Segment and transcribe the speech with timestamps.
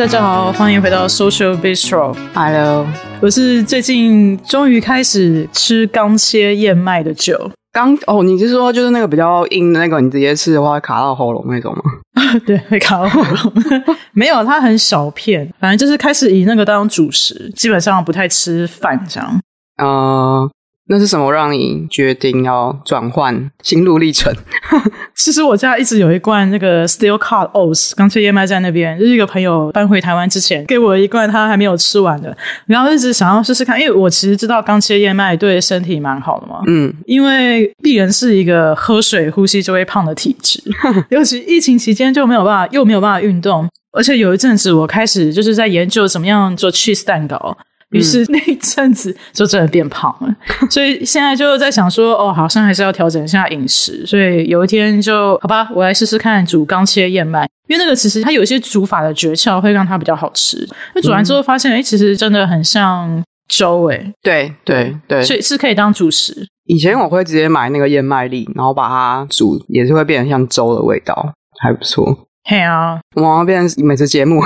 [0.00, 2.16] 大家好，欢迎回到 Social Bistro。
[2.32, 2.86] Hello，
[3.20, 7.50] 我是最近终于开始吃刚切燕麦的酒。
[7.70, 11.82] 刚哦，你是说就是那个比较硬的那个，你直接吃的话会卡到喉咙那种吗？
[12.46, 13.52] 对，会卡到喉咙。
[14.12, 19.38] 没有，它很小片，反正就是开始以那个当主食，基本上不太吃饭这样。
[19.82, 20.50] 嗯、uh。
[20.92, 24.34] 那是什么让你决定要转换心路历程？
[25.14, 36.60] 其实我家一直有一罐那个 Steel Cut Oats 刚切燕麦在那边，就是一个朋友搬回台湾之前给我一罐，他还没有吃完的，然后一直想要试试看，因为我其实知道刚切燕麦对身体蛮好的嘛。
[36.66, 40.60] 嗯，因为鄙人是一个喝水呼吸就会胖的体质，
[41.10, 47.56] 尤其疫情期间就没有办法，又没有办法运动，而且有一阵子我开始就是在研究怎么样做 cheese 蛋糕。
[47.90, 50.28] 于是那一阵子 就真的变胖了，
[50.62, 54.06] 嗯、所以现在就在想说，哦，好像还是要调整一下饮食。
[54.06, 60.68] 所以有一天就好吧，我来试试看煮刚切燕麦，因为那个其实它有一些煮法的诀窍，会让它比较好吃。
[60.94, 66.46] 那煮完之后发现，哎、嗯，其实真的很像粥，哎，对对对，所以是可以当主食。
[66.66, 72.28] 以前我会直接买那个燕麦粒，然后把它煮，也是会变成像粥的味道，还不错。
[72.44, 74.40] 嘿啊，我们要变成美食节目。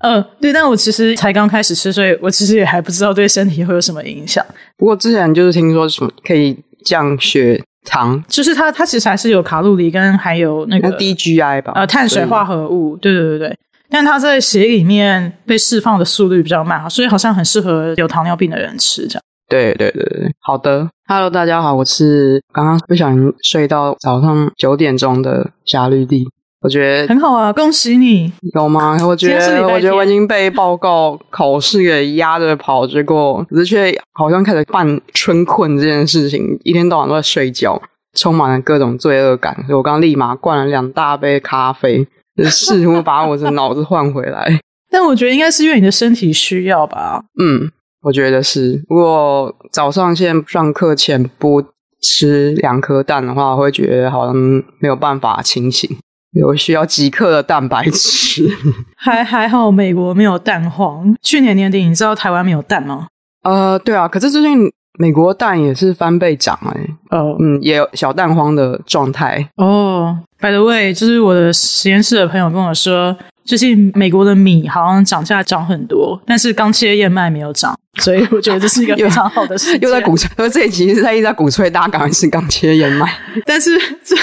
[0.00, 4.44] 呃，对，但我其实才刚开始吃，所以我其实也还不知道对身体会有什么影响。
[4.76, 13.58] 不过之前就是听说什么可以降血糖，就是它它其实还是有卡路里跟还有那个 DGI 吧，呃，碳水化合物，对对对对。
[13.90, 19.22] 但它在血里面被释放的速率比较慢，所以好像很适合有糖尿病的人吃这样。
[19.48, 26.28] 对对对对，好的，Hello，大家好，我是刚刚不小心睡到早上九点钟的夏绿蒂。
[26.60, 28.32] 我觉得很好啊，恭喜你！
[28.54, 28.98] 有吗？
[29.06, 37.80] 我觉得，我觉得我已经被报告考试给压着跑，结果可是却好像开始犯春困这件事情，一天到晚都在睡觉，
[38.14, 39.54] 充满了各种罪恶感。
[39.66, 42.04] 所以我刚立马灌了两大杯咖啡，
[42.50, 44.60] 试图把我的脑子换回来。
[44.90, 47.22] 但我觉得应该是因为你的身体需要吧？
[47.38, 47.70] 嗯，
[48.02, 48.82] 我觉得是。
[48.88, 51.62] 如果早上现在上课前不
[52.02, 54.34] 吃两颗蛋的话，我会觉得好像
[54.80, 55.88] 没有办法清醒。
[56.32, 58.48] 有需要几克的蛋白质，
[58.96, 61.14] 还还好，美国没有蛋荒。
[61.22, 63.06] 去年年底，你知道台湾没有蛋吗？
[63.42, 67.16] 呃，对啊，可是最近美国蛋也是翻倍涨哎、欸。
[67.18, 69.48] 哦，嗯，也有小蛋荒的状态。
[69.56, 79.80] 哦，by the way，就是我的实验室的朋友跟我说，最近美国的米好像涨价涨很多，但是刚切燕麦没有涨，所以我觉得这是一个 非常好的事情。
[79.80, 83.10] 又在鼓吹，因 为这一集是在一直在鼓吹大家赶快吃刚切燕麦，
[83.46, 83.70] 但是
[84.04, 84.14] 这。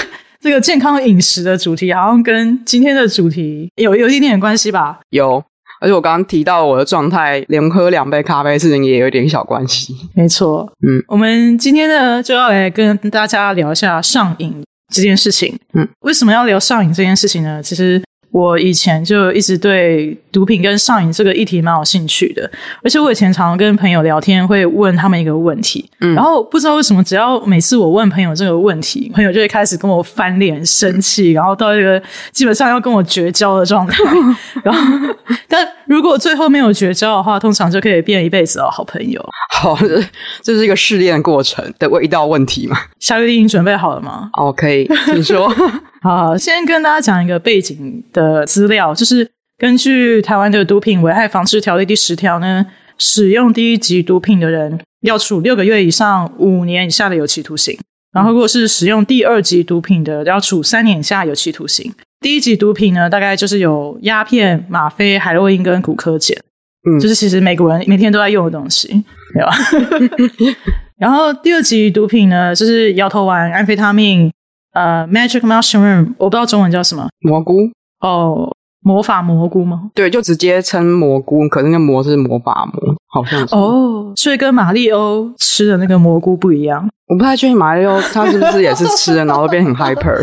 [0.46, 5.00] 这个健康饮食的主题好像跟今天的主题有有一点点关系吧？
[5.10, 5.42] 有，
[5.80, 9.92] 而且我刚刚提到我的状态，连喝两杯咖啡事情也有点小关系。
[10.14, 14.62] 没错，嗯，我们今天呢就要来跟大家聊一下上瘾
[14.94, 15.58] 这件事情。
[15.74, 17.60] 嗯，为什么要聊上瘾这件事情呢？
[17.60, 18.00] 其实。
[18.36, 22.42] 我以前就一直对毒品跟上瘾这个议题蛮有兴趣的，
[22.84, 34.04] 而且我以前常常跟朋友聊天，会问他们一个问题，嗯，然后不知道为什么，只要每次我问朋友这个问题，朋友就会开始跟我翻脸、生气，然后到一个基本上要跟我绝交的状态。
[34.62, 35.14] 然后，
[35.48, 39.24] 但如果最后没有绝交的话，通常就可以变一辈子的好朋友。
[39.54, 40.04] 好，这
[40.42, 42.76] 这是一个试炼过程的一道问题嘛？
[43.00, 44.28] 夏绿蒂，你准备好了吗？
[44.34, 45.50] 哦，可以，请说。
[46.06, 49.28] 好，先跟大家讲一个背景的资料，就是
[49.58, 52.64] 根据台湾的毒品危害防治条例第十条呢，
[52.96, 57.76] 使用第一级毒品的人要处六个月以上五年以下的有期徒刑，
[58.12, 61.92] 然后如果是使用第二级毒品的，要处三年以下有期徒刑。
[62.20, 66.38] 第一级毒品呢，大概就是有鸦片、吗啡、海洛因跟古柯碱，
[66.88, 68.86] 嗯，就是其实美国人每天都在用的东西，
[69.34, 69.50] 对吧？
[70.98, 74.30] 然后第二级毒品呢，就是摇头丸、安非他命。
[74.76, 77.60] 呃、uh，magic mushroom，我不知道中文叫什么，蘑菇
[78.00, 78.48] 哦，oh,
[78.80, 79.90] 魔法蘑菇吗？
[79.94, 83.54] 对，就直接称蘑菇，可是那个蘑是魔法蘑，好像是。
[83.54, 86.86] 哦，oh, 所以跟玛丽欧吃的那个蘑菇不一样。
[87.08, 90.22] 我不太确定玛丽欧他是不是也是吃了，然后变很 hyper。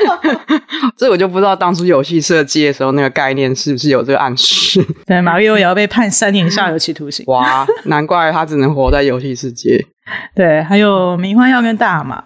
[0.98, 4.84] 这我就不知道当初游戏设计的时候那个概念是不是有这个暗示。
[5.06, 7.24] 对，玛丽欧也要被判三年以下有期徒刑。
[7.28, 9.86] 哇，难怪他只能活在游戏世界。
[10.34, 12.22] 对，还有迷幻药跟大麻。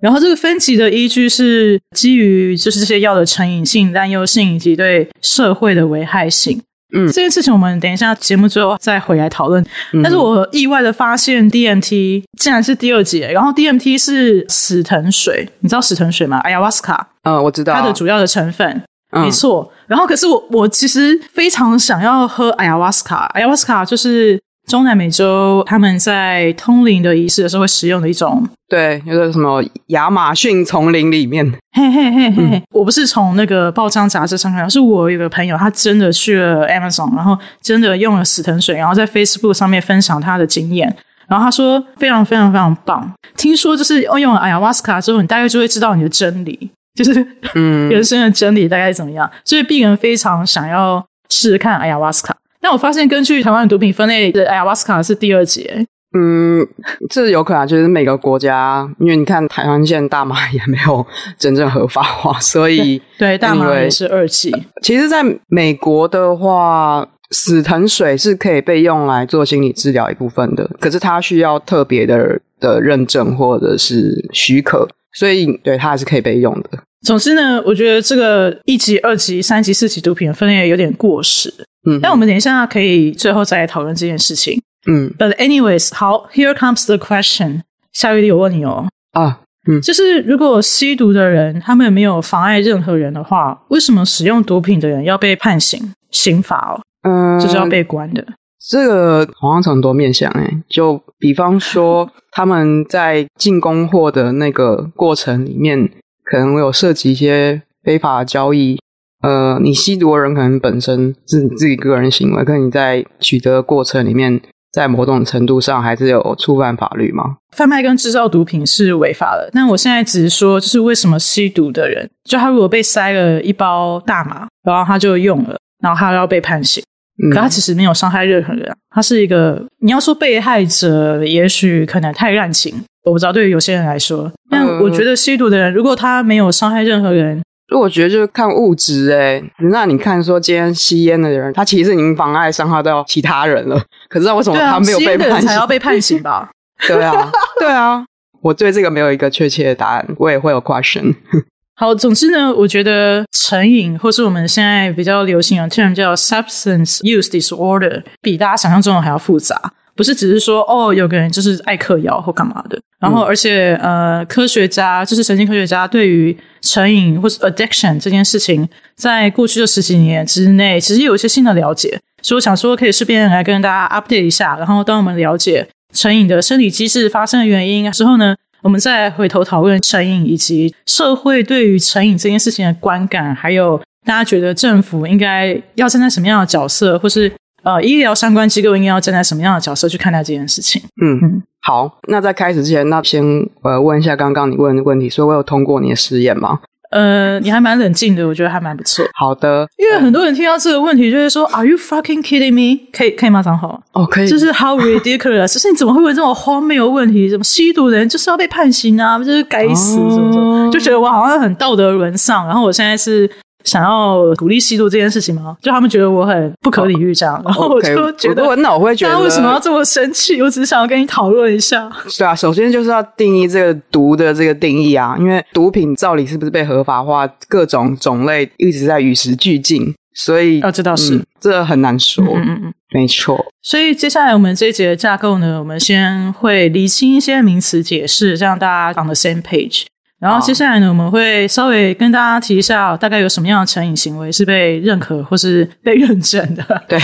[0.00, 6.60] 然后这个分级的依据是基于就是这些药的成瘾性、担忧性以及对社会的危害性。
[6.92, 9.64] 嗯，这件事情我们等一下节目最后再回来讨论。
[9.92, 16.98] 嗯、但是我意外的发现，DMT 竟然是第二节，然后 DMT 是死藤水，你知道死藤水吗？Ayahuasca。
[17.22, 17.74] 嗯，我知道。
[17.74, 18.82] 它的主要的成分，
[19.12, 19.70] 嗯、没错。
[19.86, 24.40] 然后可是我我其实非常想要喝 Ayahuasca，Ayahuasca 就是。
[24.70, 28.48] 中南美洲他们在通灵的仪式的时候会使用的一种。
[28.68, 40.96] 对，有个什么亚马逊丛林里面，嘿嘿嘿嘿，嗯、我不是从那个报章杂志上看到，是我有个朋友，他真的去了 Amazon，然后真的用了死藤水，然后在 Facebook 上面分享他的经验，
[41.26, 43.12] 然后他说非常非常非常棒。
[43.36, 47.26] 听说就是用了 ayahuasca 瓦斯卡之后，你大概就会知道你的真理， 就是
[47.56, 52.36] 嗯，人生的真理大概怎么样，所以病人非常想要试试看 ayahuasca 瓦斯卡。
[52.60, 54.44] 但我发现根据台湾的毒品分类的
[54.84, 55.68] 卡是第二级。
[56.12, 56.66] 嗯，
[57.08, 61.06] 这有可能就是每个国家，因为你看台湾现在大麻也没有
[61.38, 64.52] 真正合法化，所以对，对大麻也是二级。
[64.82, 76.70] 其实，在美国的话，死藤水是可以被用来做心理治疗一部分的，可是它需要特别的的认证或者是许可，所以对它还是可以被用的。
[77.02, 81.52] 总之呢，我觉得这个一级、二级、三级、四级毒品的分类有点过时。
[81.88, 84.60] 嗯，那我们等一下可以最后再来讨论这件事情。
[84.86, 87.62] 嗯，But anyways，好，Here comes the question。
[87.92, 96.80] 夏玉丽，我问你哦，啊，嗯，就是如果吸毒的人他们没有妨碍任何人的话，为什么使用毒品的人要被判刑刑罚哦？
[97.08, 98.22] 嗯，就是要被关的。
[98.68, 105.90] 这个好像很多面向诶，就比方说他们在进供货的那个过程里面，
[106.30, 108.78] 可能有涉及一些非法交易。
[109.22, 114.40] 呃，你吸毒的人可能本身是你自己个人行为，可是你在取得的过程里面。
[114.72, 117.38] 在某种程度上，还是有触犯法律吗？
[117.56, 119.50] 贩卖跟制造毒品是违法的。
[119.52, 126.80] 但我现在只是说，就是为什么吸毒的人，就他如果被塞了一包大麻，然后他就用了，然后他要被判刑，
[127.20, 128.72] 嗯、可他其实没有伤害任何人。
[128.94, 132.72] 他是一个，你要说被害者，也许可能太滥情，
[133.04, 133.32] 我不知道。
[133.32, 137.40] 对于有些人来说，但我觉得吸毒的人，如果他没有伤害任何人。
[137.72, 145.46] 我觉得就是看物质诶、欸、那你看说今天吸烟的人，他其实已经妨碍伤害到其他人了，可是为什么他没有被判刑？
[145.46, 146.50] 才要被判刑吧？
[146.88, 147.30] 对啊，
[147.60, 148.04] 对啊，
[148.42, 151.14] 我对这个没有一个确切的答案，我也会有 question。
[151.78, 159.72] 好，总之呢，我觉得成瘾或是我们现在比较流行的 term 叫 substance use disorder，比大家想象中的还要复杂。
[160.00, 168.66] 不是只是说哦，有个人就是爱嗑药或干嘛的，然后而且、嗯、呃，科学家就是神经科学家对于成瘾或是 addiction 这件事情，
[168.96, 174.56] 在过去的十几年之内，其实有一些新的了解，所以我想说可以顺便来跟大家 update 一下。
[174.56, 187.30] 然后当我们了解成瘾的生理机制发生的原因之后呢，我们再回头讨论成瘾以及社会对于成瘾这件事情的观感，还有大家觉得政府应该要站在什么样的角色，或是。
[187.62, 190.80] 呃，医疗相关机构应该要站在什么样的角色去看待这件事情？
[191.02, 193.22] 嗯嗯，好，那在开始之前，那先
[193.62, 196.60] 呃问一下刚刚你问的问题，说我有通过你的实验吗？
[196.90, 199.04] 呃，你还蛮冷静的，我觉得还蛮不错。
[199.14, 202.80] 好的，因为很多人听到这个问题就会说、嗯、，Are you fucking kidding me？
[202.92, 203.40] 可以可以吗？
[203.40, 204.28] 张好哦，可以。
[204.28, 205.54] 就是 How ridiculous！
[205.54, 207.28] 就是你怎么会问这种荒谬问题？
[207.28, 209.18] 什么吸毒的人就是要被判刑啊？
[209.18, 210.68] 就是该死，什么什么？
[210.72, 212.44] 就觉得我好像很道德沦丧。
[212.46, 213.30] 然后我现在是。
[213.64, 215.56] 想要鼓励吸毒这件事情吗？
[215.60, 220.40] 就他们觉得我很不可理喻这样，oh, 然后我就觉得，我脑会觉得，为什么要这么生气？
[220.40, 221.90] 我只是想要跟你讨论一下。
[222.18, 232.24] 对啊，首先就是要定义这个毒的这个定义啊，因为毒品照理是不是被合法化，各种种类一直在与时俱进，所以啊，这倒是、嗯、这很难说。
[232.24, 233.44] 嗯嗯嗯，没错。
[233.62, 239.84] 所以接下来我们这一节的架构呢，我们先会理清一些名词解释，这样大家 on the same page。
[240.20, 246.82] 然后接下来呢，我们会稍微跟大家提一下，大概有什么样的成瘾行为是被认可或是被认证的。
[246.86, 246.98] 对，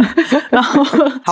[0.48, 0.82] 然后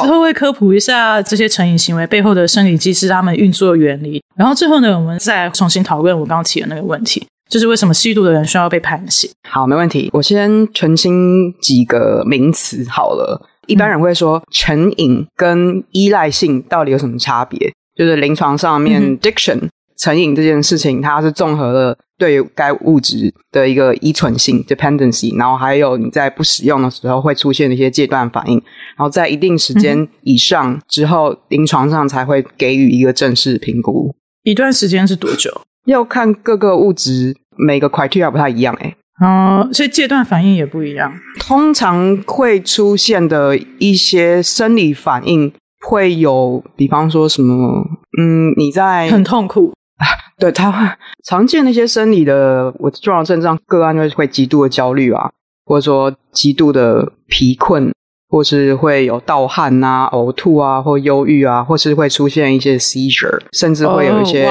[0.03, 4.23] 之后会科普一下这些成瘾行为背后的生理机制、他们运作的原理。
[4.37, 9.31] 然后最后呢，我们再重新讨论我刚刚提的那个问题，就是为什么吸毒的人需要被判刑。
[9.49, 10.11] 好，没问题。
[10.13, 13.41] 我先澄清几个名词好了。
[13.67, 17.73] 一般人会说成瘾跟依赖性到底有什么差别？
[17.97, 19.59] 就是临床上面、嗯、addiction。
[20.01, 28.55] 成瘾这件事情，它是综合了对该物质的一个依存性 （dependency），然后还有你在不使用的时候会出现的一些戒断反应，
[28.97, 34.15] 然后在一定时间以上之后，临床上才会给予一个正式评估。
[34.45, 35.51] 一段时间是多久？
[35.85, 41.13] 要看各个物质，每个 criteria 不太一样，诶哦，所以戒断反应也不一样。
[41.39, 45.53] 通常会出现的一些生理反应
[45.87, 47.85] 会有，比方说什么，
[48.19, 49.75] 嗯，你在很痛苦。
[50.39, 50.79] 对，他会
[51.25, 55.31] 常见那些生理的我重要症状个案，就会极度的焦虑啊，
[55.67, 57.93] 或者说极度的疲困，
[58.31, 64.47] 或是会有盗汗啊、呕吐啊，或忧郁啊，或是会出现一些 seizure，甚至会有一些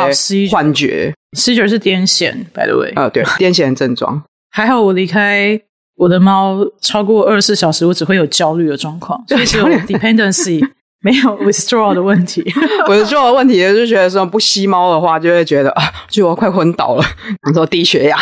[0.51, 1.05] 幻觉。
[1.05, 2.93] Oh, wow, seizure 是癫痫，by the way。
[2.95, 4.21] 呃，对，癫痫症状。
[4.51, 5.59] 还好我离开
[5.95, 10.63] 我的猫超过二十四小时，我只会有焦虑的状况，所以是有 dependency。
[11.01, 12.43] 没有 withdrawal 的问题。
[12.87, 17.03] withdrawal 的问题就是觉得说不吸猫的话，就会觉得啊，就我快昏倒了，
[17.47, 18.17] 你 说低血压，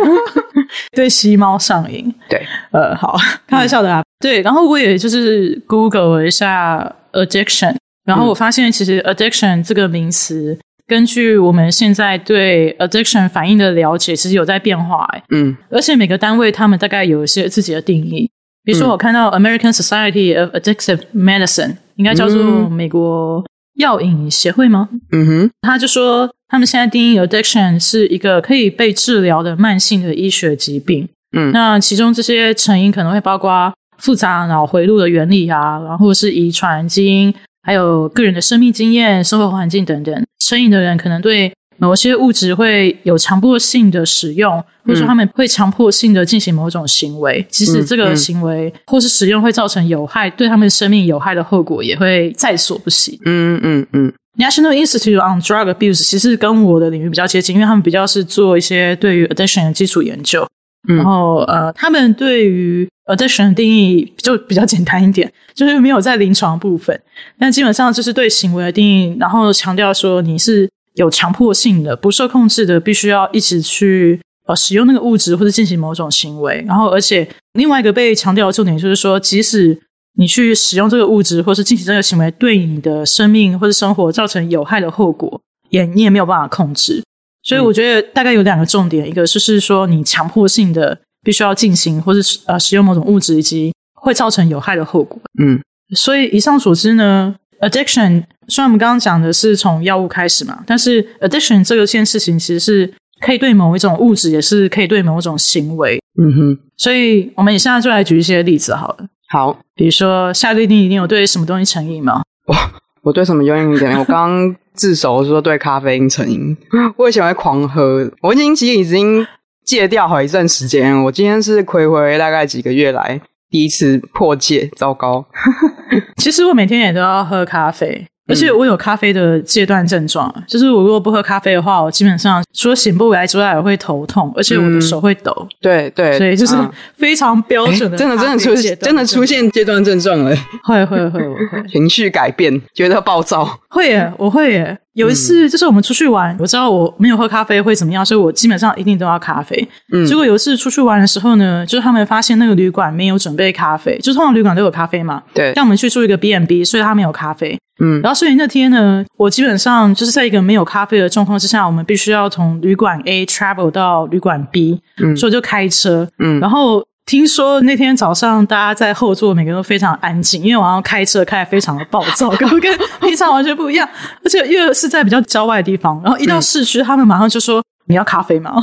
[0.96, 2.12] 对吸猫上瘾。
[2.28, 3.16] 对，呃，好，
[3.46, 4.00] 开玩笑的啊。
[4.00, 10.58] 嗯、对，然后我也就是 Google 了一下 addiction，然后我发现其实 addiction 这个名词。
[10.86, 18.28] 根据我们现在对 addiction 反应的了解，其实有在变化哎，嗯，而且每个单位他们大概有一些自己的定义。
[18.64, 24.88] 比如说，我看到 American Society of Addictive Medicine，应该叫做美国药引协会吗？
[25.12, 31.06] 嗯哼，他就说他们现在定义 addiction 是一个可以被治疗的慢性的医学疾病。
[31.36, 37.34] 嗯，那其中这些成因可能会包括复杂脑回路的原理啊，然后是遗传基因。
[37.62, 53.18] 还有个人的生命经验、生活环境等等，成瘾的人可能对某些物质会有强迫性的使用，或者说他们会强迫性的进行某种行为，即使这个行为或是使用会造成有害，对他们生命有害的后果，也会在所不惜。
[53.24, 54.12] 嗯嗯嗯。
[54.38, 60.46] National Institute on Drug Abuse 其实跟我的领域比较接近，因为他们比较是做一些对于 addiction 的基础研究。
[60.88, 66.98] 嗯、然后呃，他们对于 addiction 的定义就比较简单一点， 就是没有在临床部分，
[67.38, 70.66] 但基本上就是对行为的定义，然后强调说你是
[71.00, 76.62] 有强迫性的、不受控制的，必须要一直去呃使用那个物质或者进行某种行为。
[76.68, 79.80] 然后，而且另外一个被强调的重点就是说，即使
[80.18, 85.40] 你去使用这个物质或是进行这个行为，对你的生命或者生活造成有害的后果，
[85.70, 87.02] 也你也没有办法控制。
[87.42, 95.18] 所以我觉得大概有两个重点，一个就是说你强迫性的必须要进行或是呃使用某种物质，以及会造成有害的后果。
[95.42, 95.58] 嗯，
[95.96, 105.98] 所以以上所知呢，addiction 虽然我们刚刚讲的是从药物开始嘛，但是 addiction 这个件事情其实是可以对某一种物质，也是可以对某一种行为。
[106.20, 109.06] 嗯哼，所以我们现在就来举一些例子好了。
[109.28, 112.22] 好，比如说夏绿蒂，你有对什么东西成瘾吗？
[112.46, 112.54] 我
[113.02, 113.96] 我对什么有瘾点？
[113.98, 114.54] 我刚。
[114.72, 116.56] 自首说对咖啡因成瘾，
[116.96, 119.26] 我以前会狂喝，我已经其实已经
[119.62, 120.96] 戒掉好一段时间。
[121.04, 125.26] 我今天是睽违大概几个月来第一次破戒，糟糕。
[126.16, 128.06] 其实我每天也都要喝咖啡。
[128.30, 135.34] 而且我有咖啡的戒断症状，就是我如果不喝咖啡的话，我基本上除了醒不来之外，我会头痛，而且我的手会抖。
[135.40, 136.54] 嗯、对对，所以就是
[136.96, 140.34] 非常标准的，真的真的出现真的出现戒断症状了。
[140.64, 143.58] 会会会，我会 情绪改变，觉得暴躁。
[143.68, 144.78] 会耶，我会耶。
[144.94, 149.68] 有一次就是我们出去玩，我知道我没有喝咖啡会怎么样，所以我基本上一定都要咖啡。
[149.92, 155.22] 嗯，结果有一次出去玩的时候呢，就是他们发现那个旅馆没有准备咖啡，就通常旅馆都有咖啡嘛。
[155.32, 157.56] 对，但我们去住一个 B n B，所以他没有咖啡。
[157.82, 173.88] 嗯，然后所以那天呢，我基本上就是在一个没有咖啡的状况之下，我们必须要从旅馆 A travel 到旅馆 B，嗯，所以就开车，嗯，然后听说那天早上大家在后座每个人都非常安静，因为晚上开车开得非常的暴躁，跟跟平常完全不一样，
[174.24, 177.62] 而且因为是在比较郊外的地方，然后一到市区，他们马上就说。
[177.90, 178.54] 你要咖啡吗？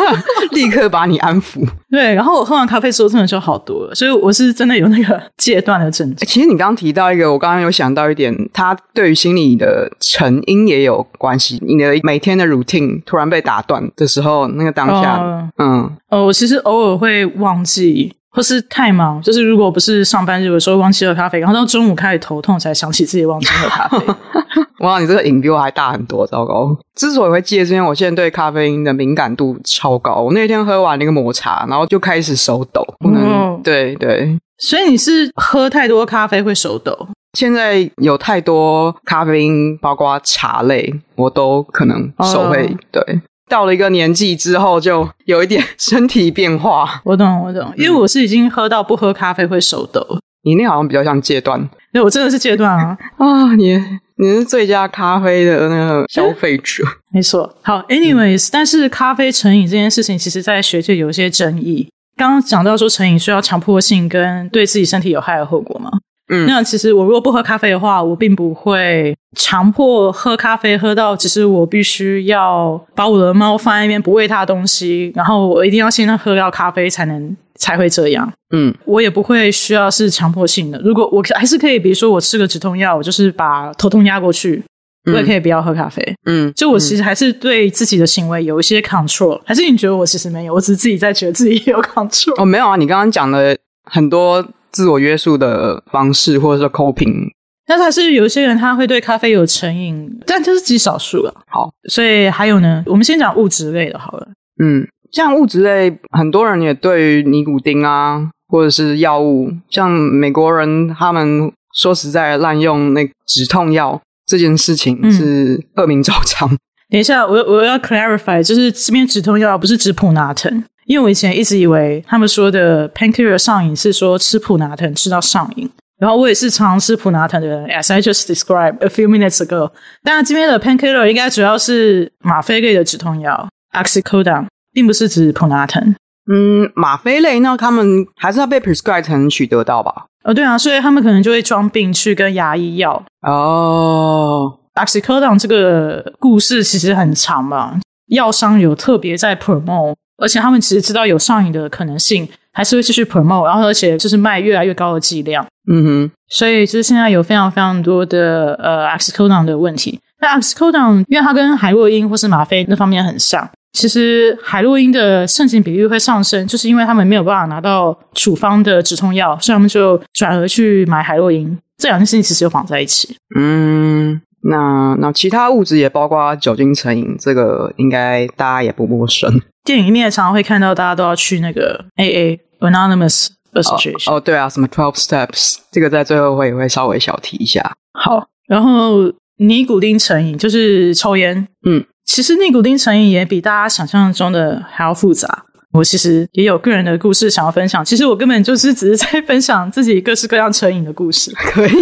[0.52, 1.60] 立刻把你安抚。
[1.90, 3.94] 对，然后我喝完咖啡之后，真的就好多了。
[3.94, 6.26] 所以我是真的有那个戒断的症状。
[6.26, 11.58] 其实你刚刚提到一个，我刚刚有想到一点，它对于心理的成因也有关系。
[11.60, 18.14] 你的每天的 routine 突然被打断的时候，那个当下，呃、嗯，哦，我其实偶尔会忘记。
[18.32, 23.98] 或是太忙，就是如果不是上班日，的时候忘记喝咖啡，然后到中午开始头痛，才想起自己忘记喝咖啡。
[24.80, 26.76] 哇，你这个瘾比我还大很多，糟糕！
[26.94, 30.16] 之所以会戒，是因为我现在对咖啡因的敏感度超高。
[30.16, 33.22] 我那天喝完那个抹茶，然后就开始手抖，不能。
[33.22, 37.08] 哦、对对，所以你是喝太多咖啡会手抖？
[37.38, 43.20] 现在有太多咖啡因，包括茶类，我都可能手会、哦、对。
[43.48, 47.02] 到了一个年纪之后，就有一点身体变化。
[47.04, 50.00] 我懂，我懂，因为我是已经喝到不喝咖啡会手抖。
[50.42, 52.96] 你那好像比较像戒断，那，我真的是戒断啊！
[53.18, 53.78] 啊，你
[54.16, 56.82] 你是最佳咖啡的那个消费者，
[57.12, 57.56] 没错。
[57.62, 61.88] 好，anyways，但是咖啡成瘾这件事情，其实在学界有一些争议。
[62.16, 65.90] 刚刚讲到说成瘾需要强迫性跟对自己身体有害的后果吗？
[66.32, 78.32] 嗯，那其实我如果不喝咖啡的话，我并不会强迫喝咖啡，喝到只是我必须要把我的猫放在那边不喂它东西，然后我一定要先喝到咖啡才能才会这样。
[78.52, 80.80] 嗯，我也不会需要是强迫性的。
[80.84, 84.62] 如果我还是可以，比如说我吃个止痛药，我就是把头痛压过去，
[85.06, 86.14] 我也可以不要喝咖啡。
[86.26, 89.40] 嗯，就我其实还是对自己的行为有一些 control。
[89.44, 90.54] 还是你觉得我其实没有？
[90.54, 92.40] 我只是自己在觉得自己有 control。
[92.40, 94.46] 哦，没有啊，你刚刚讲的很多。
[94.72, 97.28] 自我约束的方式，或者说 coping，
[97.66, 101.34] 但是还是有一些人他会对咖啡有成瘾，但这是极少数了。
[101.46, 104.28] 好，所以还有呢，我们先讲物质类的，好了。
[104.62, 116.48] 嗯，像物质类，很多人也对于尼古丁啊，或者是药物，像美国人他们说实在，滥用那止痛药这件事情是恶名昭彰。
[116.50, 116.58] 嗯、
[116.90, 129.70] 等一下，我我要 clarify，就是这边止痛药不是止普拿疼，因为我以前一直以为他们说的 painkiller 上瘾是说吃普拿疼吃到上瘾，然后我也是常吃普拿疼的人，as I just described a few minutes ago。
[130.02, 135.94] 当然，这边的 painkiller 应该主要是吗啡类的止痛药，oxycodone，并不是指普拿疼。
[136.32, 140.06] 嗯，吗啡类那他们还是要被 prescribe 才能取得到吧？
[140.22, 143.02] 哦，对啊，所以他们可能就会装病去跟牙医要。
[143.22, 155.44] 哦，oxycodone 这个故事其实很长嘛，药商有特别在 promote，而且他们其实知道有上瘾的可能性，还是会继续 promote，然后而且就是卖越来越高的剂量。
[155.70, 159.98] 嗯哼，所以就是现在有非常非常多的呃 oxycodone 的问题。
[160.20, 163.48] 那 oxycodone 因为它跟海洛因或是吗啡那方面很像。
[163.72, 171.56] 其实海洛因的盛行比率会上升，就是因为他们没有办法拿到处方的止痛药，所以他们就转而去买海洛因。
[171.78, 173.16] 这两件事情其实有绑在一起。
[173.38, 179.30] 嗯，那那其他物质也包括酒精成瘾，这个应该大家也不陌生。
[179.64, 184.10] 电影里面常常会看到大家都要去那个 AA Anonymous Association。
[184.10, 187.74] 哦，哦，对啊，什么 Twelve Steps，这个在最后会也会稍微小提一下。
[187.92, 191.46] 好，然后尼古丁成瘾就是抽烟。
[191.66, 191.84] 嗯。
[192.06, 195.44] 其实尼古丁成瘾也比大家想象中的还要复杂。
[195.72, 197.84] 我其实也有个人的故事想要分享。
[197.84, 201.32] 其实我根本就是只是在分享自己各式各样成瘾的故事。
[201.52, 201.72] 可以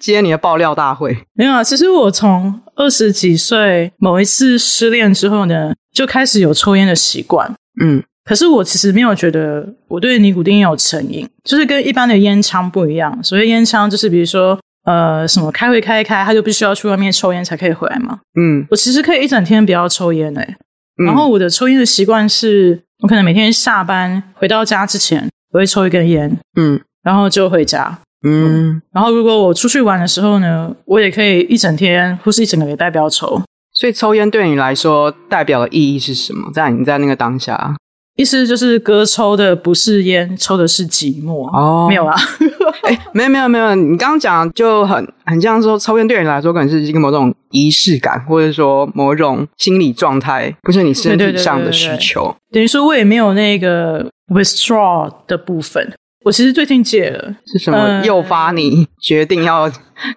[0.00, 1.16] 接你的爆料大会。
[1.34, 7.52] 没有啊，其实我从二十几岁某一次失恋之后呢，就开始有抽烟的习惯。
[7.82, 13.18] 嗯，可是我其实没有觉得我对尼古丁有成瘾，就是跟一般的烟枪不一样。
[13.22, 14.58] 所谓烟枪，就是比如说。
[14.84, 18.18] 呃，什么开会开一开，他就必须要去外面抽烟才可以回来嘛？
[18.34, 20.56] 嗯，我其实可以一整天不要抽烟诶、欸
[21.00, 33.42] 嗯、然后我的抽烟的习惯是，我可能每天下班回到家之前，我会抽一根烟，嗯，然后就回家，嗯，嗯，然后如果我出去玩的时候呢，我也可以一整天或是一整个礼拜不要抽。
[33.74, 36.48] 所以抽烟对你来说代表的意义是什么？
[36.52, 37.74] 在你在那个当下？
[38.16, 42.14] 意思就是哥抽的不是烟，抽的是寂寞哦，没有啊，
[42.84, 52.22] 哎，没有没有没有，你刚刚讲就很很像说抽烟对你来说可能是一个某种仪式感，或者说某种心理状态，不是你身体上的需求。
[52.22, 55.92] 对对对对对，等于说我也没有那个 withdraw 的部分。
[56.24, 59.70] 我其实最近戒了，是什么诱发你决定要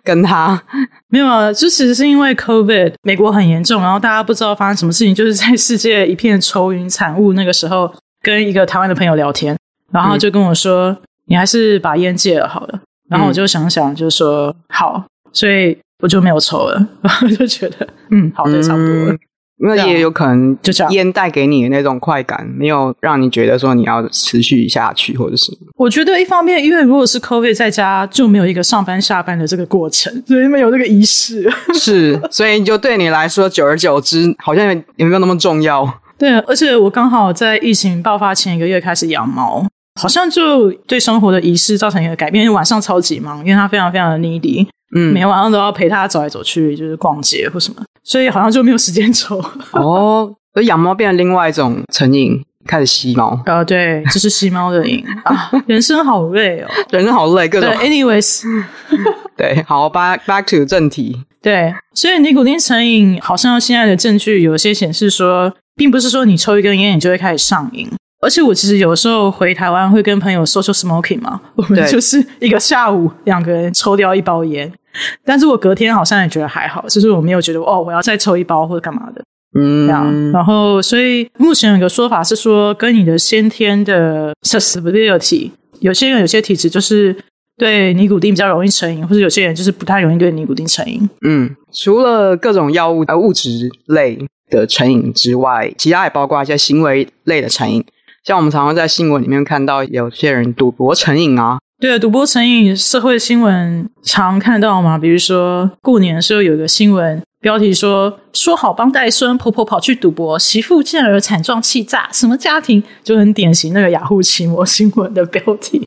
[0.04, 0.62] 跟他？
[0.74, 9.58] 嗯、 没有啊，就其实是因为 COVID，美国很严重，然后大家不知道发生什么事情，就是在世界一片愁云惨雾那个时候，跟一个台湾的朋友聊天，
[9.92, 19.16] 然后就跟我说：“嗯、你还是把烟戒了好了。”然后我就想想，就说：“嗯、好。”所以我就没有抽了，然后就觉得嗯，好的，差不多了。
[19.64, 25.52] 嗯因为也有可能，就这样，烟带给你的那种快感，没有让你觉得说你要持续下去，或者是。
[25.78, 31.50] 我觉得一方面，因为如果是 COVID 在家，就没有一个上班下班的这个过程，所以没有这个仪式。
[31.74, 35.90] 是，所以就对你来说，久而久之，好像也没有那么重要。
[36.18, 39.66] 对，而且我刚好在疫情爆发前一个月开始养猫，
[40.02, 42.44] 好像就对生活的仪式造成一个改变。
[42.44, 44.68] 因为晚上超级忙，因为它非常非常的 needy。
[44.96, 49.44] 嗯，每天晚上都要陪他走来走去，就是逛街或什么，所以好像就没有时间抽。
[49.72, 53.38] 哦，而养猫变成另外一种成瘾，开始吸猫。
[53.46, 57.70] 啊，对，就是吸猫的瘾啊， 人生好累哦，人生好累，各种。
[57.74, 58.44] ，anyways，
[59.36, 61.26] 对，好，back back to 正题。
[61.42, 67.90] 对，所以尼古丁成瘾，好像现在的证据有些显示说，并不是说你抽一根烟，你就会开始上瘾。
[68.22, 74.72] 而且我其实有时候回台湾会跟朋友 social smoking 嘛，我们就是一个下午两个人抽掉一包烟，
[75.26, 79.24] 但是我隔天好像也觉得还好，就是我没有觉得哦，我要再抽一包或者干嘛的，
[79.58, 80.32] 嗯，这样。
[80.32, 87.16] 然后所以目前有个说法是说，跟你的先天的 susceptibility，有些人有些体质就是
[87.58, 91.10] 对尼古丁比较容易成瘾，或者有些人就是不太容易对尼古丁成瘾。
[91.26, 97.84] 嗯，除了各种药物呃物质类的成瘾之外，其他也包括一些行为类的成瘾。
[98.24, 104.98] 像我们常常在新闻里面看到有些人赌博成瘾啊，对，赌博成瘾，社会新闻常看到嘛。
[104.98, 115.86] 比如说过年的时候有一个新闻标题说，说好帮带孙，婆婆跑去赌博，媳妇见儿惨状气炸，什么家庭就很典型那个雅虎奇摩新闻的标题。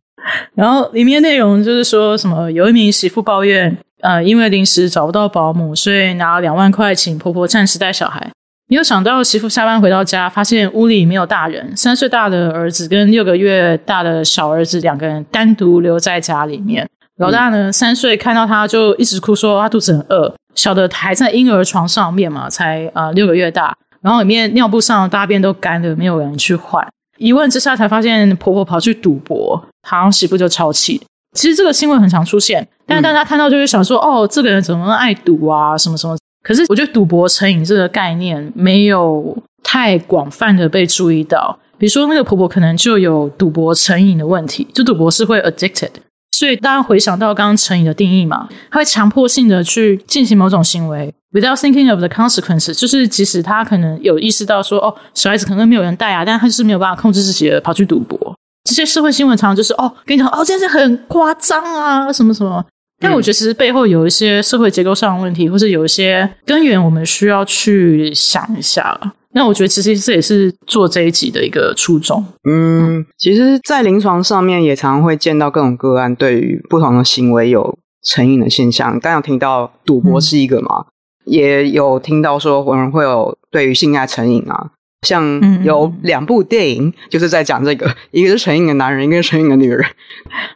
[0.55, 8.31] 然后里面内容就是说什么有一名媳妇抱怨，呃，因为临时找不到保姆，所以拿了两万块请婆婆暂时带小孩。
[8.70, 16.87] 没有想到媳妇下班回到家，发现屋里没有大人，三岁大的儿子跟六个月大的小儿子两个人单独留在家里面。
[17.16, 20.35] 老大呢，三岁看到他就一直哭，说他肚子很饿。
[20.54, 26.87] 小的还在婴儿床上面嘛，才呃六个月大，然后里面尿布上的大便都干了，没有人去换。
[27.16, 29.57] 一问之下才发现婆婆跑去赌博，
[29.88, 31.00] 好像媳妇就超气。
[31.33, 36.16] 其实这个新闻很常出现，但大家看到就会想说，哦，这个人怎么那么爱赌啊，什么什么。
[36.49, 41.59] 可是我觉得赌博成瘾这个概念没有太广泛的被注意到。
[41.77, 45.91] 比如说那个婆婆可能就有赌博成瘾的问题，就赌博是会 addicted。
[46.33, 58.35] 所以大家回想到刚刚成瘾的定义嘛，他会强迫性的去进行某种行为，without thinking of the consequences，就是即使他可能有意识到说，哦，小孩子可能没有人带啊，但他就是没有办法控制自己的跑去赌博。
[58.65, 62.65] 这些社会新闻常常就是，哦，跟你讲，哦，这件事很夸张啊，什么什么。
[63.01, 68.99] 但我觉得其实背后有一些社会结构上的问题，或是有一些根源，我们需要去想一下。
[69.33, 72.25] 那我觉得其实这也是做这一集的一个初衷。
[72.49, 78.93] 嗯，其实，在临床上面也常常会见到各种个案，对于不同的行为有成瘾的现象。
[78.93, 80.87] 刚刚有听到赌博是一个嘛，嗯、
[81.27, 84.71] 也有听到说有人会有对于性爱成瘾啊。
[85.07, 89.79] 像有两部电影就是在讲这个， 一个是成瘾的男人，一个是成瘾的女人。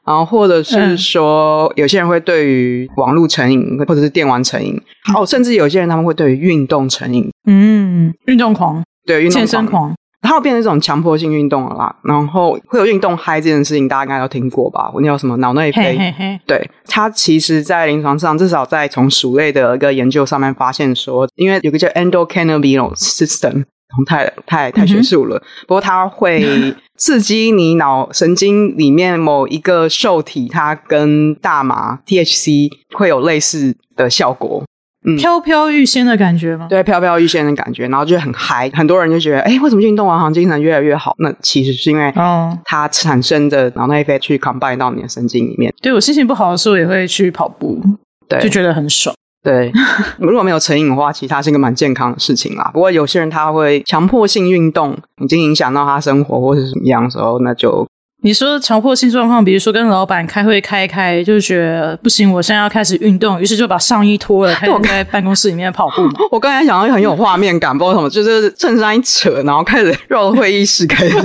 [0.05, 4.75] 然后或者是说，有些人会对于网络成瘾，或者是电玩成瘾。
[5.15, 7.31] 哦，甚至有些人他们会对于运动成瘾。
[7.47, 11.95] 嗯，运动狂，对，运动狂，健身狂，它会变成一种强迫性运动了啦。
[12.03, 14.91] 然后会有运动嗨这件事情，大家应该都听过吧？
[14.97, 15.97] 那叫什么脑内啡？
[15.97, 23.65] 嘿嘿嘿对，它其实，在临床上，至少在从鼠类的一个研究上面发现说，因为有个叫 endocannabinol system。
[24.07, 34.65] 太太太学术了，嗯、不过它会刺激你脑神经里面某一个受体，它跟大麻 THC 会有类似的效果，
[35.05, 36.67] 嗯，飘飘欲仙的感觉吗？
[36.71, 41.15] 对，飘飘欲仙的感觉，然后就很嗨，很多人就觉得，哎，为什么运动完好像精神越来越好？
[41.19, 45.75] 那其实是因为哦，它产生的脑内啡去 combine 到你的神经里面。
[45.83, 47.83] 对，我心情不好的时候也会去跑步，
[48.29, 49.15] 对，就觉得很爽。
[49.43, 49.73] 对，
[50.19, 52.71] 如果没有成瘾的话，其实它是一个蛮健康的事情啦。
[52.73, 57.87] 不过有些人他会强迫性运动，已经影响到他生活或是什么样的时候，那就。
[58.25, 66.09] 你说强迫性状况，比如说跟老板开会开一开，就觉得不行，我现在要开始运动，于是就把上衣脱了，开始在办公室里面跑步。
[66.31, 71.19] 我刚才想到很有画面感，不知道什么，就是衬衫一扯，然后开始 绕会议室开始。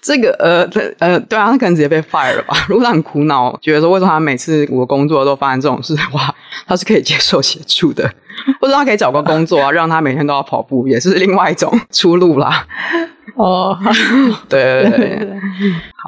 [0.00, 0.62] 这个呃
[1.00, 2.56] 呃，对啊，他可能直接被 fire 了吧？
[2.68, 6.32] 如果他很苦恼，觉得说为什么他每次我工作都发生这种事的话，
[6.68, 8.08] 他是可以接受协助的，
[8.60, 12.64] 或者他可以找个工作啊，让他每天都要跑步，也是另外一种出路啦。
[13.34, 13.78] 哦，
[14.48, 15.40] 对 对对，对，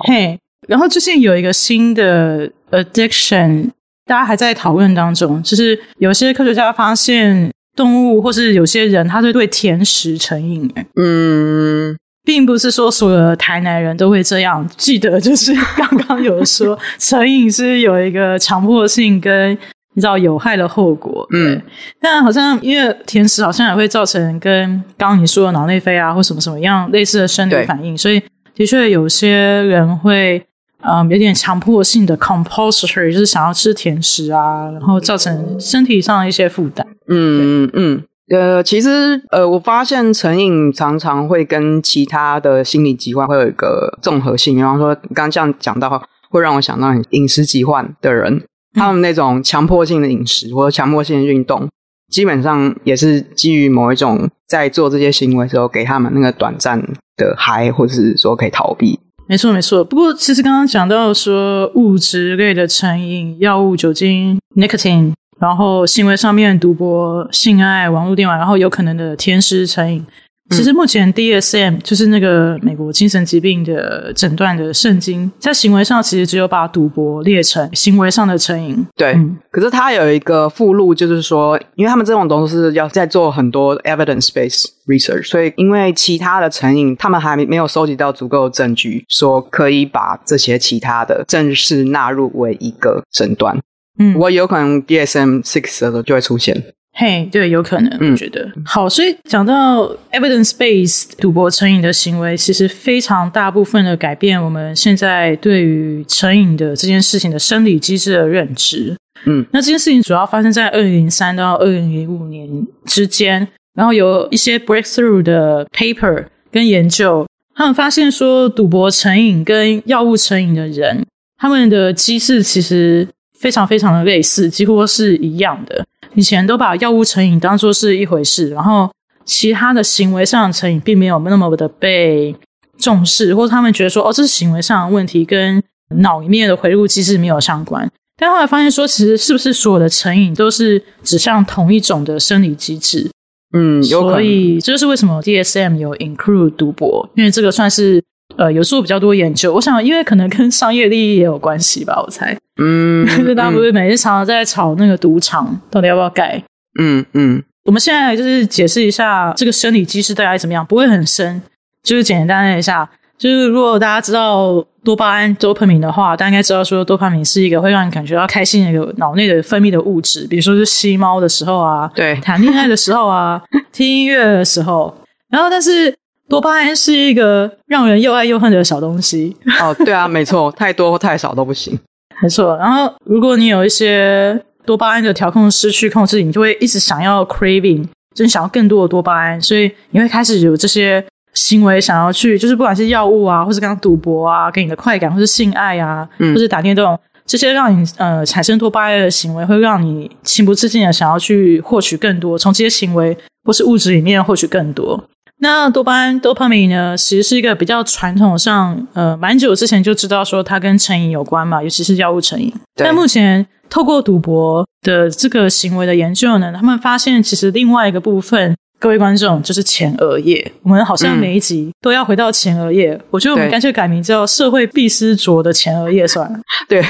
[0.07, 3.71] 嘿，hey, 然后最近有一个新的 addiction，
[4.07, 10.73] 大家还在讨论当中，就是有些科学家发现动物或是有些人，他是对甜食成瘾。
[10.97, 14.69] 嗯，并不是说所有的台南人都会这样。
[14.77, 19.59] 记得就是刚刚有说成瘾是有一个强迫性跟。
[19.99, 21.61] 你知道有害的后果，嗯，
[22.01, 28.23] 但好像因为甜食好像也会造成跟刚刚你说的脑内啡啊或什么什么一样类似的生理反应，所以
[28.55, 30.41] 的确有些人会
[30.83, 36.87] 嗯有点强迫性的 compulsory，就是想要吃甜食啊，然后造成身体上的一些负担。
[37.09, 48.45] 嗯嗯呃，其实呃，我发现成瘾常常会跟其他的心理疾患会有一个综合性，比方说刚刚这样讲到，会让我想到饮食疾患的人。
[48.79, 51.69] 他们那种强迫性的饮食或者强迫性的运动，
[52.11, 56.81] 基本上也是基于某一种在做这些行为的时候给他们那个短暂
[57.17, 58.99] 的嗨，或者是说可以逃避。
[59.27, 59.85] 没错，没错。
[59.85, 70.07] 不过其实刚刚讲到说物质类的成瘾，药物、酒精、nicotine，然后行为上面赌博、性爱、网络电玩，然后有可能的甜食成瘾。
[70.51, 78.87] 其实目前 DSM 就是那个美国精神疾病的诊断的圣经，在行为上其实只有把赌博列成行为上的成瘾。
[78.97, 93.59] 对，嗯、可是它有一个附录，就是说，因为他们这种东西是要在做很多 evidence-based research，所以因为其他的成瘾，他们还没有收集到足够的证据，说可以把这些其他的正式纳入为一个诊断。
[93.99, 96.73] 嗯，我有可能 DSM six 的时候就会出现。
[97.01, 98.89] 嘿对，有可能，我觉得、嗯、好。
[98.89, 108.97] 所以讲到 evidence-based 赌博成瘾的行为，其实非常大部分的改变我们现在对于成瘾的这件事情的生理机制的认知。
[109.27, 112.49] 嗯，那这件事情主要发生在二零零三到二零零五年
[112.87, 121.07] 之间，然后有一些 breakthrough 的 paper 跟研究，他们发现说，赌博成瘾跟药物成瘾的人，
[121.37, 123.07] 他们的机制其实
[123.39, 125.85] 非常非常的类似，几乎是一样的。
[126.15, 128.91] 以前都把药物成瘾当做是一回事，然后
[129.25, 132.35] 其他的行为上的成瘾并没有那么的被
[132.79, 135.63] 重视，或者他们觉得说，哦，这是行为上的问题，跟
[135.97, 137.91] 脑里面的回路机制没有相关。
[138.17, 143.09] 但后来发现说，其实是不是所有的成瘾都是指向同一种的生理机制？
[143.53, 144.15] 嗯，有可能。
[144.15, 148.03] 所以这就是为什么 DSM 有 include 赌博，因为这个算是
[148.37, 149.55] 呃有做比较多研究。
[149.55, 152.37] 我想，因为可能跟商业利益也有关系吧，我猜。
[152.59, 156.43] 嗯， 就大家不是每日常常在吵那个赌场到底要不要盖？
[156.81, 161.41] 嗯嗯，我们现在就是解释一下这个生理机制大概怎么样，不会很深，
[161.83, 162.89] 就是简单的一下。
[163.17, 173.43] 就是如果大家知道多巴胺 （dopamine） 的话，大家应该知道说多巴胺是一个会让你感觉到开心的一个脑内的分泌的物质，比如说是吸猫的时候啊，对，谈恋爱的时候啊，
[173.73, 174.97] 听音乐的时候。
[175.31, 175.93] 然后，但是
[176.29, 179.37] 多巴胺是一个让人又爱又恨的小东西。
[179.61, 181.77] 哦，对啊，没错，太多或太少都不行。
[182.23, 182.57] 没错。
[182.57, 191.05] 然后，如果你有一些多巴胺的调控失去控制，你就会一直想要 craving，就是想要更多的多巴胺，所以你会开始有这些。
[191.35, 205.01] 行为想要去，就是不管是药物啊，或是刚刚赌博啊，给你的快感，或是性爱啊，嗯、或是打电动，这些让你呃产生多巴胺的行为，会让你情不自禁的想要去获取更多，从这些行为或是物质里面获取更多。
[205.41, 212.53] 那多巴胺 （dopamine） 呢，其实是一个比较传统上，呃，蛮久之前就知道说它跟成瘾有关嘛，尤其是药物成瘾。
[212.75, 218.55] 但目前透过赌博的这个行为的研究呢，他们发现其实另外一个部分。
[218.81, 220.53] 各位观众，就是前额叶。
[220.63, 222.93] 我们好像每一集都要回到前额叶。
[222.93, 226.39] 嗯、我觉得我们干脆改名叫“社会必思卓的前额叶”算了。
[226.69, 226.81] 对，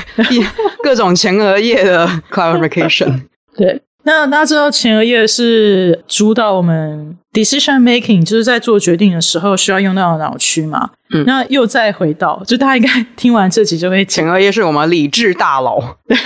[0.84, 3.22] 各种前额叶的 clarification。
[3.56, 3.80] 对。
[4.08, 10.88] 那大家知道前额叶是主导我们 decision making，就是在做决定的时候需要用到的脑区嘛？
[11.12, 15.78] 嗯，那又再回到，就大家应该听完这集就会，前额叶是我们理智大脑。
[16.06, 16.16] 对，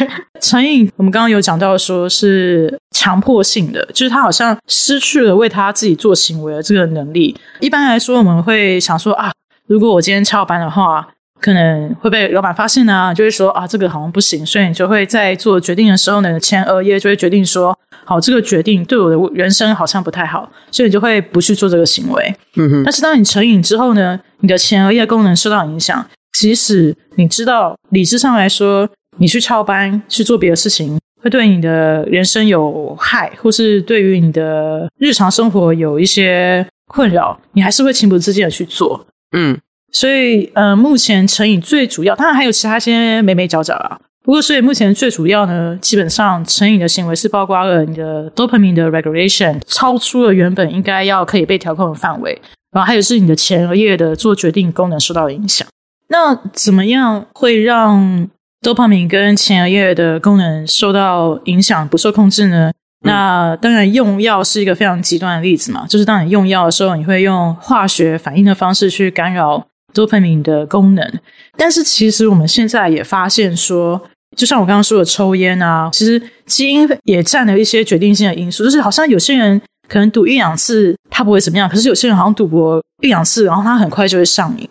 [0.40, 7.36] 成瘾我们刚刚有讲到说是强迫性的，就是他好像失去了为他自己做行为的这个能力。
[7.58, 9.32] 一般来说，我们会想说啊，
[9.66, 11.08] 如果我今天翘班的话。
[11.42, 22.32] 可能会被老板发现啊，就会说啊，这个好像不行，所以你就会在做决定的时候呢，前额叶就会决定说，好，这个决定对我的人生好像不太好，所以你就会不去做这个行为。
[22.56, 22.82] 嗯哼。
[22.84, 26.06] 但是当你成瘾之后呢，你的前额叶功能受到影响，
[26.38, 39.04] 即使你知道理智上来说，你去翘班去做别的事情会对你的人生有害，或是对于你的日常生活有一些困扰，你还是会情不自禁的去做。
[39.36, 39.58] 嗯。
[39.92, 43.98] 所以，呃，目前成瘾最主要，当然还有其他些眉眉角角啊。
[44.24, 52.40] 不过，所以目前最主要呢，基本上成瘾的行为是包括了你的 dopamine 的 regulation 超出了原本应该要可以被调控的范围，
[52.72, 55.66] 然后还有是你的前额叶的做决定功能受到影响。
[56.08, 58.28] 那怎么样会让
[58.62, 62.70] dopamine 跟前额叶的功能受到影响不受控制呢？
[63.04, 69.66] 嗯、那当然，用药是一个非常极端的例子嘛，就是当你用药的时候，你会用化学反应的方式去干扰。
[69.92, 71.12] 多巴胺的功能，
[71.56, 74.00] 但是其实我们现在也发现说，
[74.36, 78.64] 就像我刚刚说的抽烟啊，其实基因也占了一些决定性的因素。
[78.64, 84.68] 就是好像有些人可能赌一两次他不会怎么样，可是有些人好像赌博一两次，然后他很快就会上瘾。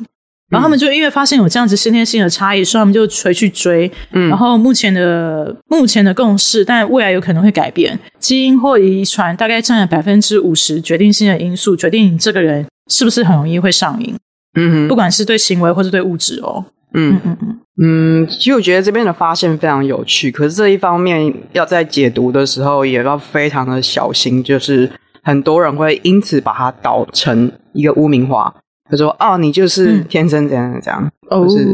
[0.50, 3.90] 然后他们就因为发现有这样子先天性的差异，所以他们就回去追。
[4.12, 7.98] 嗯，然后目前的目前的共识，但未来有可能会改变。
[8.20, 14.14] 基因或遗传大概占了百分之五十决定性的因素，决定你这个人是不是很容易会上瘾。
[14.56, 16.66] 嗯哼，不管是对行为或是对物质哦。
[16.94, 17.20] 嗯。
[17.26, 24.88] 嗯嗯嗯，其实我觉得这边的发现非常有趣，可是这一方面要在解读的时候也要非常的小心，就是
[25.24, 28.54] 很多人会因此把它导成一个污名化，
[28.88, 31.66] 他说：“哦，你就是天生这样这样。”哦，是，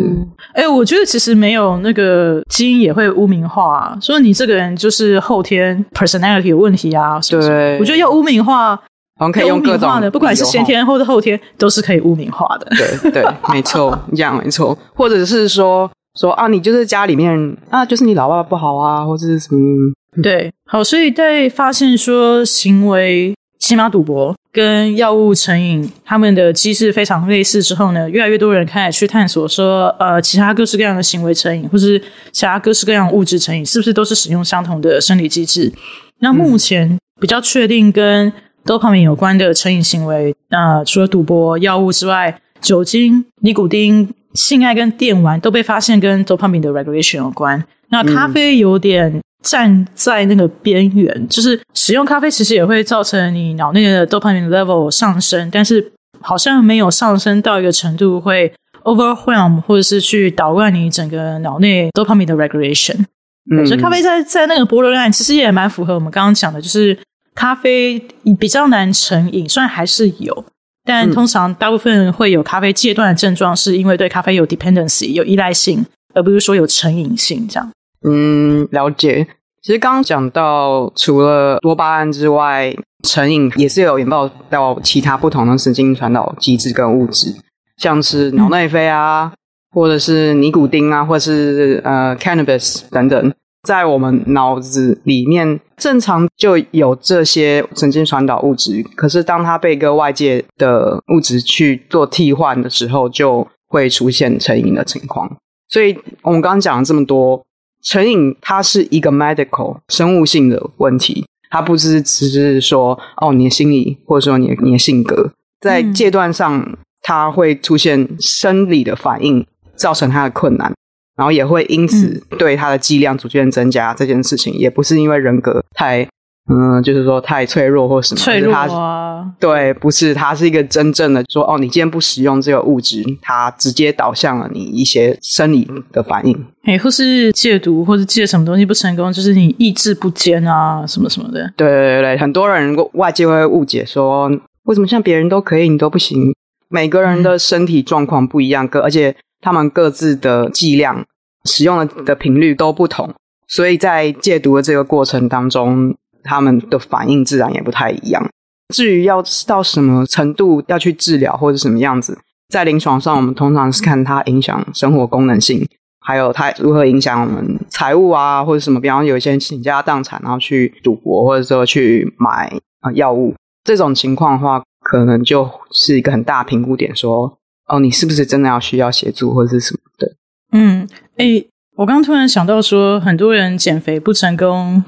[0.54, 7.20] 哎，我觉得其实没有那个基因也会污名化，说你这个人就是后天 personality 有问题啊。
[7.20, 7.50] 是是？
[7.50, 8.80] 对，我觉得要污名化。
[9.18, 12.68] 我们可以用各种的，不管是先天或者后天，都是可以污名化的。
[12.76, 14.78] 对对， 没错，你讲没错。
[14.94, 19.92] 或者是说说啊，你就是家里面啊，就是你老爸不好啊，或者是什么？
[20.22, 32.02] 对，好，所以在发现说行为，起码赌博跟药物成瘾，他们的机制非常类似之后呢，越来越多人开始去探索说，呃，其他各式各样的行为成瘾，或是
[32.32, 35.72] 其他各式各样的物质成瘾，是不是都是使用相同的生理机制？
[36.20, 38.34] 那目前比较确定跟
[38.68, 47.64] 多巴胺有关的成瘾行为，那、呃、除了赌博、药物之外，酒精、尼古丁、性爱跟电玩都被发现跟多巴胺的 regulation 有关。
[47.90, 58.54] 那咖啡有点站在那个边缘，嗯、就是使用咖啡其实也会造成你脑内的多巴胺 level 上升，但是好像没有上升到一个程度会
[58.84, 63.06] overwhelm 或者是去捣乱你整个脑内多巴胺的 regulation。
[63.50, 66.98] 嗯，所以咖啡在在那个 borderline 其实也蛮符合我们刚刚讲的，就是。
[67.38, 68.00] 咖啡
[68.40, 70.44] 比较难成瘾，虽然还是有，
[70.84, 77.72] 但通常大部分会有咖啡戒断的症状，是因为对咖啡有 dependency 有依赖性，而不是说有成瘾性这样。
[78.04, 79.28] 嗯，了解。
[79.62, 87.36] 其实刚刚讲到，除了多巴胺之外，成瘾也是有引爆到其他不同的神经传导机制跟物质，
[87.78, 89.38] 像是脑内啡啊，嗯、
[89.76, 93.32] 或者是尼古丁啊，或者是呃 cannabis 等等，
[93.68, 105.30] 在我们脑子里面正常就有这些神经传导物质，可是当它被一个外界的物质去做替换的时候，就会出现成瘾的情况。
[105.68, 107.44] 所以我们刚刚讲了这么多，
[107.84, 120.74] 成瘾它是一个 medical 生物性的问题，它不是只是说哦你的心理或者说你的你的性格，在戒断上它会出现生理的反应，造成它的困难，
[121.18, 123.94] 然后也会因此对它的剂量逐渐增加。
[123.94, 126.08] 这件事情也不是因为人格太。
[126.50, 141.52] 嗯，就是说太脆弱或什么，脆弱啊，对，不是，它是一个真正的说，哦，你今天不使用这个物质，它直接导向了你一些生理的反应，哎，或是戒毒，或是戒什么东西不成功，就是你意志不坚啊，什么什么的。
[141.58, 144.32] 对对对，很多人外界会误解说，
[144.64, 146.34] 为什么像别人都可以，你都不行？
[146.70, 151.06] 每个人的身体状况不一样，而且他们各自的剂量
[151.46, 153.14] 使用的的频率都不同，
[153.48, 155.96] 所以在戒毒的这个过程当中。
[156.30, 158.30] 他们的反应自然也不太一样。
[158.76, 162.20] 至于要到什么程度要去治疗或者什么样子，
[162.50, 165.66] 在临床上我们通常是看它影响生活功能性，
[166.02, 168.82] 还有它如何影响我们财务啊，或者什么。
[168.82, 180.14] 比方有一些人倾家荡产，然后去赌博，或者说去买啊药物，这种情况的话，可能就是一个很大评估点说，说哦，你是不是真的要需要协助或者是什么的？
[180.52, 184.84] 嗯，诶，我刚突然想到说，很多人减肥不成功。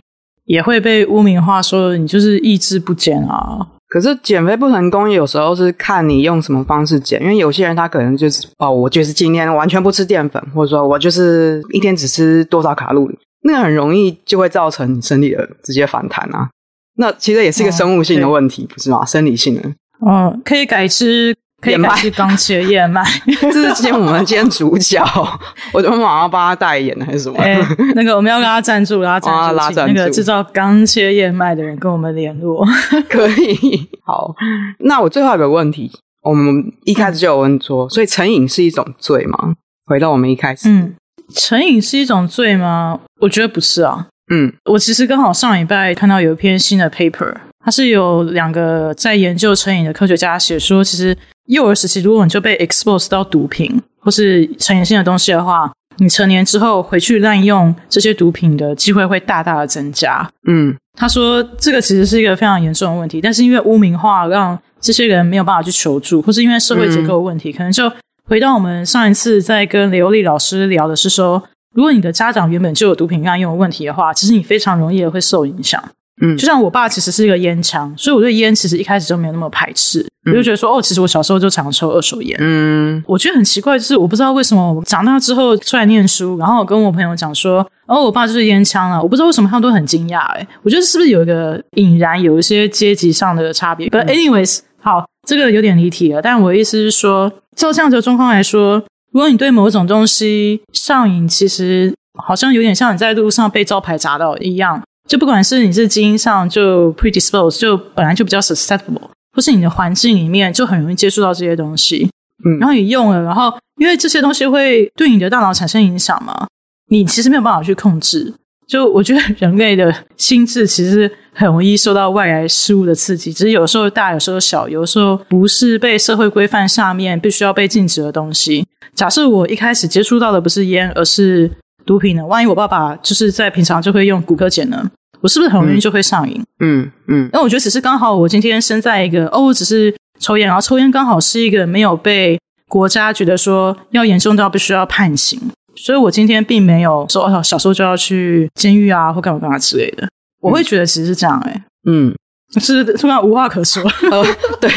[0.46, 3.60] 也会被污名化，说你就是意志不减啊。
[3.88, 7.22] 可是减肥不成功，有时候是看你用什么方式减。
[7.22, 16.50] 因为有些人他可能就是哦，我就是今天完全不吃淀粉，或者说我就是一天只吃多少卡路里，那个很容易就会造成你身体的直接反弹啊。
[16.98, 19.06] 那其实也是一个生物性的问题，哦、不是吗？
[19.06, 19.62] 生理性的。
[20.00, 21.36] 哦，可以改吃。
[21.62, 23.04] 可以买钢切燕麦，
[23.42, 25.04] 这是今天我们今天主角，
[25.74, 27.38] 我就马上帮他代言还是什么？
[27.40, 32.66] 哎、欸，那个我们要跟他赞助，然后赞助，拉赞助，那个制造钢切燕麦的人跟我们联络，
[33.10, 33.90] 可以。
[34.04, 34.34] 好，
[34.80, 35.92] 那我最后有个问题，
[36.22, 39.54] 我们一开始就有问说，所以成瘾是一种罪吗？
[39.86, 40.96] 回到我们一开始，嗯，
[41.36, 43.00] 成瘾是一种罪吗？
[43.20, 44.08] 我觉得不是啊。
[44.32, 51.18] 嗯，我其实刚好上礼拜看到有一篇新的 paper，它是有两个在研究成瘾的科学家写说，其实。
[51.50, 60.30] 幼儿时期，如果你就被 expose 到毒品或是成瘾性的东西的话，你成年之后回去滥用这些毒品的机会会大大的增加。
[60.48, 67.92] 嗯，他说这个其实是一个非常严重的问题，但是因为污名化，让这些人没有办法去求助，或是因为社会结构的问题，嗯、可能就
[68.28, 71.42] 回到我们上一次在跟刘丽老师聊的是说，
[71.74, 75.84] 如果你的家长原本就有毒品滥用的问题的话，其实你非常容易的会受影响。
[76.22, 82.38] 嗯，就像我爸其实是一个烟枪，所以我对烟其实一开始就没有那么排斥，嗯、我就觉得说，哦，其实我小时候就常抽二手烟。
[82.42, 90.20] 嗯，我觉得很奇怪，就是我不知道为什么我长大之后出来念书，然后我跟我朋友讲说，哦，我爸就是烟枪了，我不知道为什么他们都很惊讶。
[90.34, 96.22] 哎我觉得是不是有一个引燃有一些阶级上的差别？But anyways，好，这个有点离题了。
[96.22, 104.82] 但我的意思是说，照这样子的状况来说，如果你对某种东西上瘾，其实好像有点像你在路上被招牌砸到一样。
[105.10, 112.08] 就不管是你是基因上就 predisposed 就本来就比较 susceptible，或是你的环境里面就很容易接触到这些东西，
[112.46, 116.48] 嗯，然后你用了，然后因为这些东西会对你的大脑产生影响嘛，
[116.90, 118.32] 你其实没有办法去控制。
[118.68, 128.64] 就我觉得人类的心智其实很容易受到外来事物的刺激，只是有时候大，有时候小，有时候不是被社会规范下面必须要被禁止的东西。
[128.94, 131.50] 假设我一开始接触到的不是烟，而是
[131.84, 132.24] 毒品呢？
[132.28, 134.88] 万一我爸爸就是在平常就会用骨科碱呢？
[135.22, 136.42] 我是不是很容易就会上瘾？
[136.60, 145.40] 嗯嗯，那、嗯、我觉得只是刚好我今天生在一个哦，我只是抽烟，然后抽烟刚好是一个没有被国家觉得说要严重到必须要判刑，
[145.76, 150.08] 所以我今天并没有说哦，小时候就要去监狱啊或干嘛干嘛之类的。
[150.42, 152.16] 我会觉得其实是这样、欸，哎，嗯，
[152.62, 153.84] 是突然无话可说。
[154.10, 154.24] 呃，
[154.62, 154.72] 对，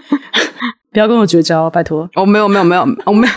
[0.92, 2.08] 不要跟我绝交，拜托。
[2.14, 3.32] 哦，没有没有没有，我没有，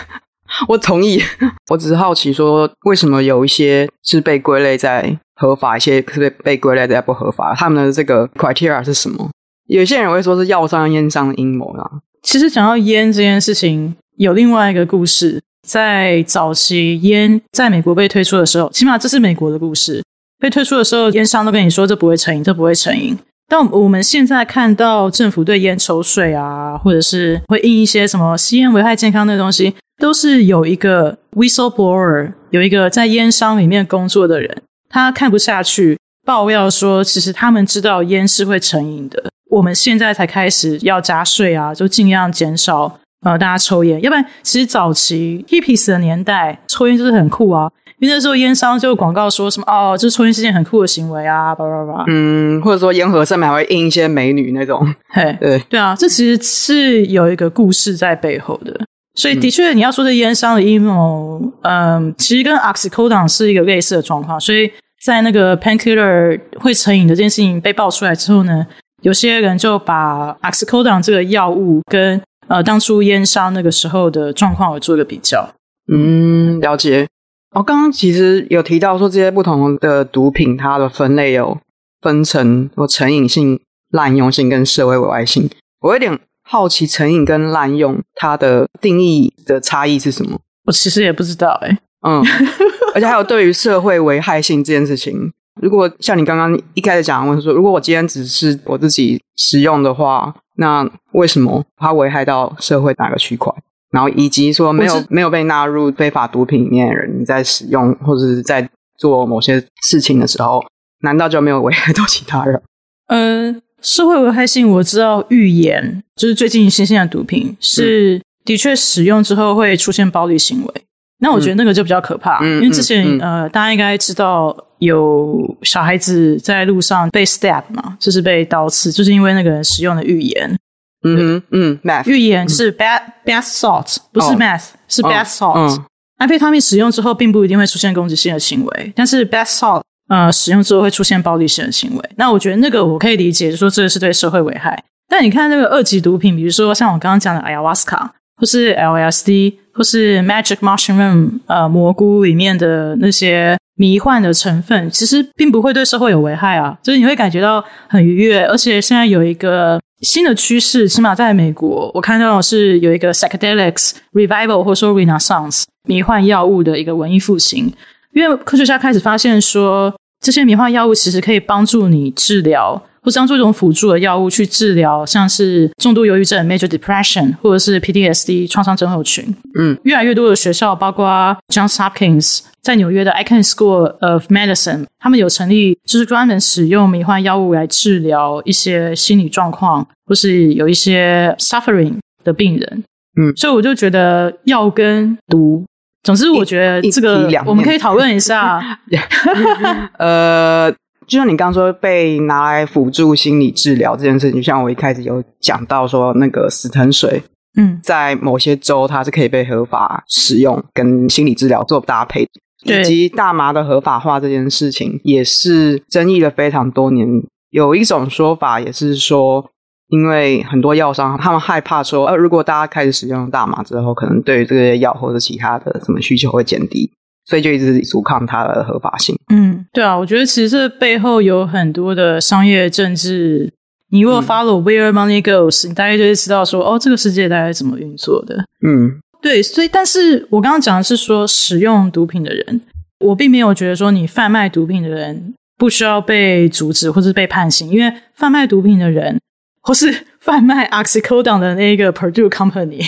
[0.68, 1.22] 我同意。
[1.68, 5.18] 我只是好奇说，为什么有一些是被归类在。
[5.42, 7.52] 合法一些，可是被归类在不合法。
[7.54, 9.28] 他们的这个 criteria 是什么？
[9.66, 11.90] 有些人会说是药商、烟商的阴谋啦。
[12.22, 15.40] 其实讲到烟这件事情，有另外一个故事。
[15.66, 20.02] 在早期烟在美国被推出的时候，起码这是美国的故事。
[20.40, 23.16] 被推出的时候，烟商都跟你说这不会成瘾，这不会成瘾。
[23.48, 34.62] 但我们现在看到政府对烟抽税啊，或者是会印一些什么吸烟危害健康的东西，都是有一个 whistleblower，有一个在烟商里面工作的人。
[34.92, 39.24] 他看不下去，爆料说，其实他们知道烟是会成瘾的。
[39.50, 44.00] 我们现在才开始要加税啊，就尽量减少呃大家抽烟。
[44.02, 47.70] 要不然，其实早期 hippies 的年代，抽烟就是很酷啊。
[47.98, 52.04] 因为那时候烟商就广告说什么哦，这抽烟是件很酷的行为啊，叭叭叭。
[52.08, 54.86] 嗯，或者说烟盒上面还会印一些美女那种。
[55.08, 58.78] 嘿，对对啊，这其实是有一个故事在背后的。
[59.14, 64.40] 所以的确，你要说这烟商的阴谋，嗯，其实跟 oxycodone 是一个类似的状况。
[64.40, 64.70] 所以
[65.04, 68.66] 在那个 painkiller 会成瘾的这件事情被爆出来之后呢，
[69.02, 75.46] 有些人就把 oxycodone 这个药物跟呃当初烟商那个时候的状况有做一个比较。
[75.92, 77.06] 嗯，了解。
[77.54, 81.58] 哦，刚刚其实有提到说，这些不同的毒品，它的分类有
[82.00, 83.60] 分成有成瘾性、
[83.90, 85.50] 滥用性跟社会危害性。
[85.80, 90.38] 我有点好奇，成瘾跟滥用它的定义的差异是什么？
[90.66, 91.78] 我其实也不知道诶、欸、
[92.08, 92.22] 嗯，
[92.94, 103.52] 而且还有对于社会危害性这件事情，如果像你刚刚一开始讲的问说，如果我今天只是我自己使用的话，那为什么它危害到社会哪个区块？
[103.90, 110.64] 然后以及说没有没有被纳入非法毒品里面的人，你在使用或者是在做某些事情的时候，
[111.00, 112.62] 难道就没有危害到其他人？
[113.08, 120.74] 嗯、呃，社会危害性我知道，预言就是最近新兴的毒品是的确使用之后会出现暴力行为。
[121.18, 130.58] 那我觉得那个就比较可怕，嗯、因为之前、嗯嗯、呃大家应该知道有小孩子在路上被 stab 嘛，就是被刀刺，就是因为那个人使用的预言。
[131.04, 135.82] 嗯嗯预言是 bath bath salt，不是 math，、哦、是 bath salt。
[136.18, 142.10] 安、嗯、非他命使用之后，并不一定会出现攻击性的行为，但是 bath salt 呃使用之后会出现暴力性的行为。
[142.16, 144.78] 那我觉得那个我可以理解，就说这个是对社会危害。
[145.08, 159.80] 但你看那个二级毒品，比如说像我刚刚讲的 ayahuasca，或是 LSD，或是 magic mushroom，呃蘑菇里面的那些迷幻的成分，其实并不会对社会有危害啊，就是你会感觉到很愉悦，而且现在有一个。
[160.02, 167.72] 新的趋势，起码在美国，我看到是有一个 psychedelics revival 或者说 renaissance 迷幻药物的一个文艺复兴。
[168.12, 179.34] 因为科学家开始发现说，这些迷幻药物其实可以帮助你治疗，或者当做一种辅助的药物去治疗，像是重度忧郁症 major depression 或者是 PTSD 创伤症候群。
[179.58, 182.40] 嗯，越来越多的学校，包括 Johns Hopkins。
[182.62, 192.84] 在纽约的 Icahn School of Medicine，他们有成立，就是专门使用迷幻药物来治疗一些心理状况，或是有一些 suffering 的病人。
[193.20, 195.64] 嗯，所以我就觉得药跟毒，
[196.02, 198.60] 总之我觉得这个我们可以讨论一下。
[199.98, 200.70] 呃，
[201.06, 207.22] 就像你刚刚说被拿来辅助心理治疗这件事情，就像我一开始有讲到说那个死藤水，
[207.56, 212.28] 嗯，在某些州它是可以被合法使用跟心理治疗做搭配。
[212.64, 217.04] 以及大麻的合法化这件事情也是争议了非常多年。
[217.50, 219.44] 有一种说法也是说，
[219.92, 226.90] 因为很多药商他们害怕说，呃，如果大家开始使用大麻之后，可能对于这些药或者其他的什么需求会减低，
[227.26, 229.14] 所以就一直阻抗它的合法性。
[229.32, 233.52] 嗯，对啊，我觉得其实这背后有很多的商业政治。
[233.90, 238.36] 你如果 follow where money goes，、嗯、你大概就会知道说，哦，这个世界大概怎么运作的。
[238.66, 238.98] 嗯。
[239.20, 242.60] 对，所以，但是我刚刚讲的是说，使用毒品的人，
[242.98, 249.20] 我并没有觉得说你贩卖毒品的人不需要被阻止或者被判刑，因为贩卖毒品的人，
[249.62, 252.84] 或是 贩卖 oxycodone 的那个 Purdue Company，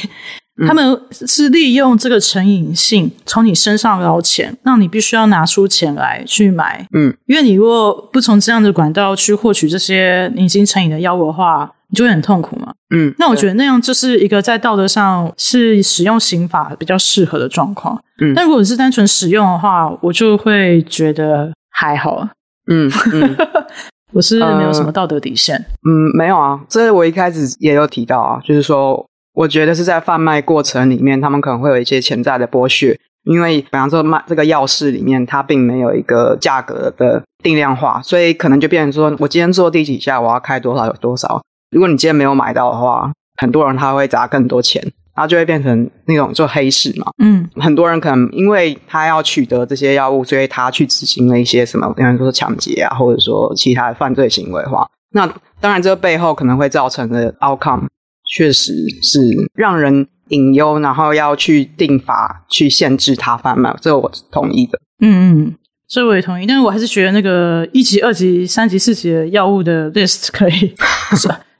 [0.60, 6.86] 嗯，他们是利用这个成瘾性从你身上捞钱，让你必须要拿出钱来去买。
[6.94, 12.72] 嗯，因为你如果不从这样的管道去获取这些已经成瘾的药物的话，你就会很痛苦嘛。
[12.94, 18.00] 嗯，那我觉得那样就是一个在道德上是使用刑法比较适合的状况。
[18.20, 22.28] 嗯，但如果你是单纯使用的话，我就会觉得还好。
[22.70, 23.36] 嗯，嗯
[24.14, 25.56] 我是没有什么道德底线。
[25.86, 29.04] 嗯，没有啊，这我一开始也有提到啊，就是说，
[29.34, 41.42] 我觉得是在贩卖过程里面，他们可能会有一些潜在的剥削，因为比方说卖这个药事里面，它并没有一个价格的定量化，所以可能就变成说我今天做第几下，我要开多少有多少。
[41.72, 44.80] 如果你今天没有买到的话，很多人他会砸更多钱，
[45.14, 47.06] 然后就会变成那种做黑市嘛。
[47.18, 55.26] 嗯，很多人可能因为他要取得这些药物，所以他去执行了一些什么，比方说抢劫啊，或者说其他的犯罪行为的话，那
[55.60, 57.86] 当然这个背后可能会造成的 outcome
[58.34, 59.20] 确实是
[59.54, 64.78] 让人隐忧，然后要去定法去限制他贩卖，这个我是同意的。
[65.00, 65.54] 嗯嗯。
[65.86, 70.74] 这我也同意，但是我还是觉得那个一级、二级、三级、四级的药物的 list 可以，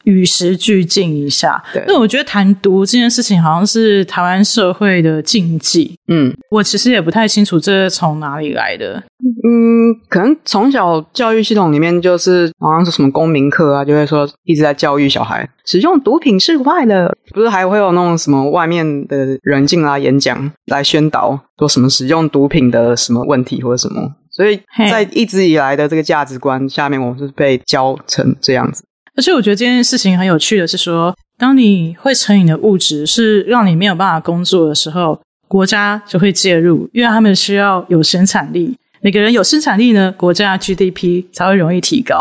[0.05, 1.63] 与时俱进一下。
[1.73, 5.95] 对，那我觉得谈毒这件事情好像是台湾社会的禁忌。
[6.09, 9.03] 嗯，我其实也不太清楚这是从哪里来的。
[9.47, 28.85] 嗯，可能从小教育系统里面就是好像是什么公民课啊，就会说一直在教育小孩使用毒品是坏的，不是还会有那种什么外面的人进来演讲来宣导说什么使用毒品的什么问题或者什么，所以在一直以来的这个价值观下面，我们是被教成这样子。
[29.17, 38.77] 而且我觉得这件事情很有趣的是说，当你会成瘾的物质是让你没有办法工作的时候，国家就会介入，因为他们需要有生产力。
[39.01, 42.19] 每个人有生产力呢，国家 GDP 才会容易提高。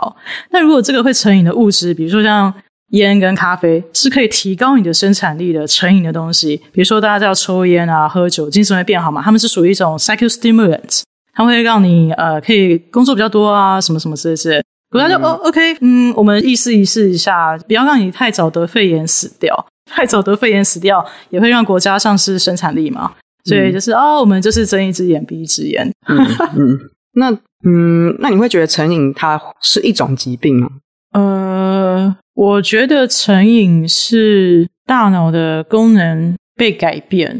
[0.51, 2.53] 那如果这个会成瘾的物质，比如说像
[2.89, 6.57] 烟跟咖啡，是可以提高你的生产力的成瘾的东西。
[6.71, 9.21] 比如说大家知道抽烟啊、喝酒，精神会变好嘛？
[9.21, 11.01] 他们是属于一种 psychostimulant，
[11.33, 14.62] 它会让你呃可以工作比较多啊，什么什么之类之类。
[14.93, 19.53] 国家就、嗯、哦，OK，嗯，我们意思意思一下，不要让你太早得肺炎死掉，
[19.91, 23.11] 太早得肺炎死掉也会让国家丧失生产力嘛。
[23.45, 25.91] 所以就是、嗯、哦，我们就是睁一只眼闭一只眼。
[26.07, 26.17] 嗯，
[26.55, 26.79] 嗯，
[27.15, 27.31] 那
[27.65, 30.69] 嗯，那你会觉得成瘾它是一种疾病吗？
[31.13, 37.39] 呃，我觉得成瘾是大脑的功能被改变。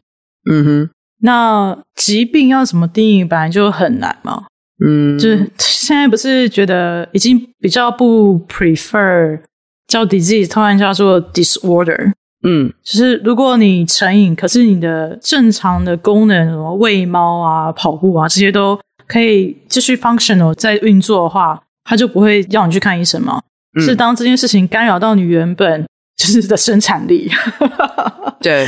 [0.52, 0.90] 嗯哼，
[1.22, 4.44] 那疾病要怎么定义，本来就很难嘛。
[4.86, 9.40] 嗯，就是现在不是觉得已经比较不 prefer
[9.88, 12.12] 叫 disease，突然叫做 disorder。
[12.46, 23.42] 嗯，就是如果你成瘾，可是你的正常的功能，什么喂猫啊、跑步啊这些都可以继续 functional 在运作的话，他就不会要你去看医生嘛。
[23.78, 25.86] 嗯、是当这件事情干扰到你原本
[26.16, 27.30] 就是的生产力，
[28.40, 28.68] 对，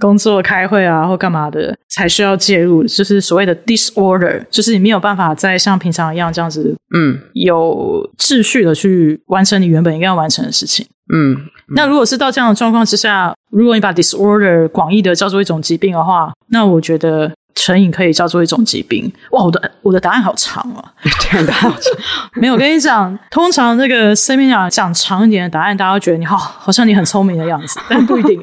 [0.00, 11.36] 工作、开会啊或干嘛的，才需要介入，就是所谓的 disorder，就是你没有办法再像平常一样这样子，嗯，有秩序的去完成你原本应该要完成的事情，嗯。
[11.70, 19.12] 那如果是到这样的状况之下，如果你把 disorder 广义的叫做一种疾病的话，那我觉得成瘾可以叫做一种疾病。
[19.32, 20.92] 哇，我的我的答案好长啊！
[21.02, 21.92] 对，答案好长。
[22.34, 28.40] 没有，我跟你讲，通常这个 seminar 讲长一点的答案，大家会觉得你好，好像你很聪明的样子，但不一定。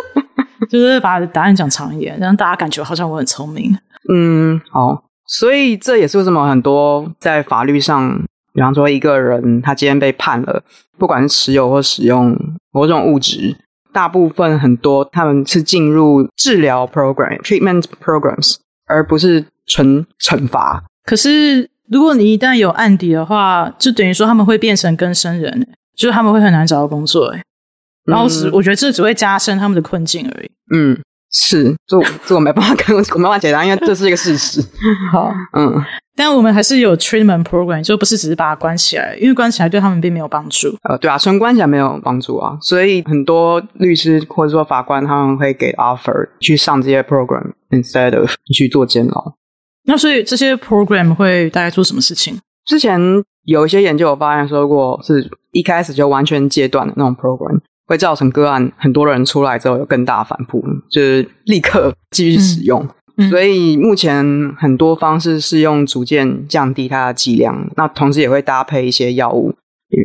[0.70, 3.76] 就是把答案讲长一点，让大家感觉好像我很聪明。
[4.10, 5.04] 嗯，好。
[5.26, 8.18] 所以这也是为什么很多在法律上。
[8.52, 10.62] 比方说，一个人他今天被判了，
[10.96, 12.38] 不管是持有或使用
[12.70, 13.56] 某种物质，
[13.94, 20.82] 大部分很多他们是进入治疗 program、treatment programs，而不是纯惩罚。
[21.04, 27.28] 可是，如果你一旦有案底的话，就等于说他们会变成更生人，就是他们会很难找到工作。
[27.28, 27.42] 哎，
[28.04, 30.50] 然后只、嗯、我觉得这只会加深他们的困境而已。
[30.74, 31.00] 嗯，
[31.36, 34.62] 是，这这我没办法跟 我没办法解答，因为这是一个事实。
[35.12, 35.82] 好，嗯。
[36.16, 40.68] 但我们还是有 treatment program，就不是只是把它关起来，因为关起来对他们并没有帮助。
[40.88, 49.34] 呃，对啊，纯关起来没有帮助啊，所以很多律师或者说法官他们会给 offer 去上这些 program instead of 去做监牢。
[49.86, 52.38] 那所以这些 program 会大概做什么事情？
[52.64, 53.00] 之前
[53.42, 62.82] 有一些研究我发现说过，是一开始就完全戒断的那种 program，会造成个案很多人出来之后有更大反扑，就是立刻继续使用。
[63.16, 64.24] 嗯所以目前
[64.58, 69.54] 很多方式是用逐渐降低它的剂量，那同时也会搭配一些药物。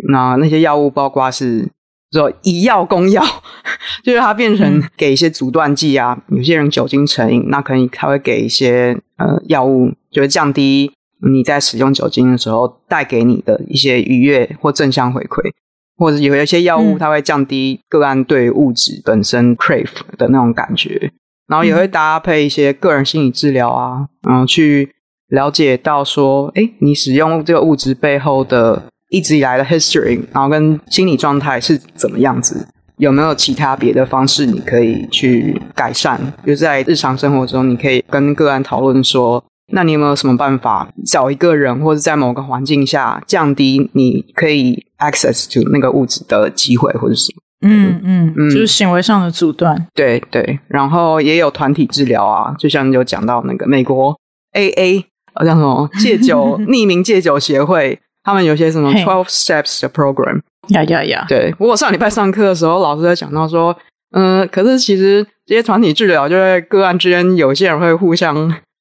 [0.09, 1.67] 那那些药物包括是
[2.11, 3.23] 说以药攻药，
[4.05, 6.21] 就是它变成给一些阻断剂啊。
[6.27, 10.91] 有些人酒精成瘾，那可能他会给一些呃药物，就是降低
[11.27, 15.51] 你在使用酒精的时候带给你的一些愉悦或正向回馈，
[15.99, 21.11] 或者有一些药物它会降低个案对物质本身 crave 的那种感觉。
[21.47, 24.87] 然后也会搭配一些个人心理治疗啊，然后去
[25.29, 36.19] 了解到说，哎，你使用这个物质背后的一直以来的 history，然后跟心理状态是怎么样子，有没有其他别的方式你可以去改善？
[36.45, 47.41] 就是在日常生活中，你可以跟个案讨论说，那你有没有什么办法找一个人，或者在某个环境下降低你可以 access to 那个物质的机会，或者是什么？
[47.61, 49.87] 嗯嗯嗯，就是行为上的阻断。
[49.93, 54.17] 对对，然后也有团体治疗啊，就像你有讲到那个美国
[54.53, 55.03] AA，
[55.33, 60.41] 好像什么戒酒匿名戒酒协会，他们有些什么 Twelve Steps 的 program。
[60.69, 61.25] 呀呀呀！
[61.27, 63.75] 对，不过上礼拜上课的时候，老师在讲到说，
[64.11, 68.35] 嗯、呃，可是其实这些团体治疗，就在个案之间，有些人会互相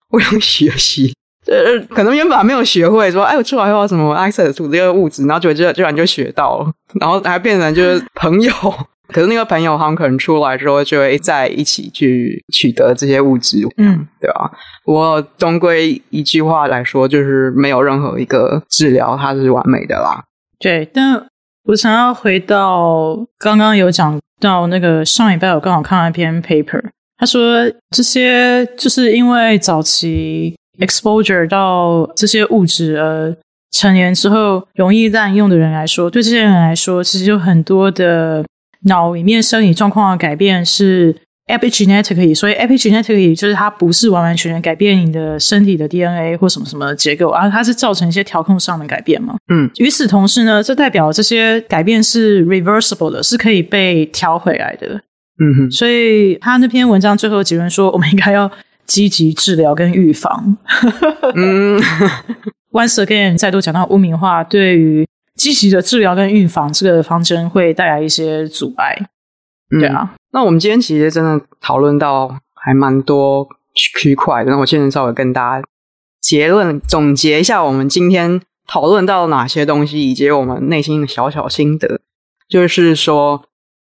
[0.08, 1.12] 互相学习。
[1.46, 8.52] 呃， 可能原本还没有学会说，哎，我出来后什么 access to 这个物质，然后就就居然就学到了， 然后还变成就是朋友。
[9.08, 14.50] 可是那个朋友他们可能出来之后就会在一起去取得这些物质，嗯，对吧？
[14.84, 20.22] 我终归一句话来说，就是没有任何一个治疗它是完美的啦。
[20.58, 21.26] 对，但
[21.64, 26.82] 我想要回到刚刚有讲到那个上礼拜我刚好看了一篇 paper，
[27.18, 33.36] 他说这些就是因为早期 exposure 到这些物质而
[33.72, 38.44] 成年之后容易滥用的人来说，对这些人来说，其实有很多的
[38.84, 41.16] 脑里面生理状况的改变是。
[41.48, 49.34] epigenetically，所以 epigenetically 就是它不是完完全全改变你的身体的 DNA 或什么什么结构，而它是造成一些调控上的改变嘛。
[49.48, 55.00] 嗯，与此同时呢，这代表这些改变是 reversible 的，是可以被调回来的。
[55.40, 58.50] 嗯哼，所以他那篇文章最后结论说， 我们应该要
[58.86, 60.56] 积极治疗跟预防。
[61.34, 61.80] 嗯，
[62.72, 68.96] Once again 再度讲到污名化，对于积极的治疗跟预防这个方针会带来一些阻碍。
[69.70, 70.14] 对啊。
[70.32, 75.66] 那我们今天其实真的讨论到还蛮多区块的，那我现在稍微跟大家
[76.20, 82.00] 结论总结一下，我们今天讨论到哪些东西，以及我们内心的小小心得，
[82.48, 83.44] 就是说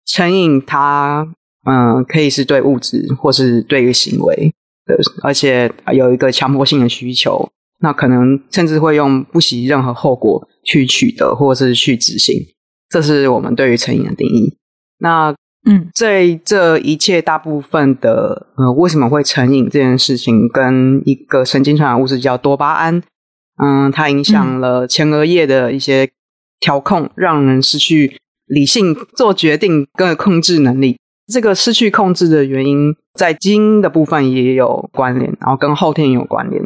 [0.07, 1.27] 成瘾它
[1.65, 4.53] 嗯可以是对物质或是对于行为
[4.85, 7.49] 的，而且有一个强迫性的需求，
[7.81, 12.37] 那可能甚至会用不惜任何后果去取得或是去执行，
[12.89, 14.57] 这是我们对于成瘾的定义。
[14.99, 15.35] 那
[15.65, 23.01] 嗯，这这一切大部分的呃，为什么会成瘾这件事情，跟一个神经传染物质叫多巴胺，
[23.63, 26.11] 嗯，它影响了前额叶的一些
[26.59, 28.17] 调控，让人失去
[28.47, 30.99] 理性做决定跟控制能力。
[31.33, 36.63] 这个失去控制的原因，在基因的部分也有关联，然后跟后天有关联。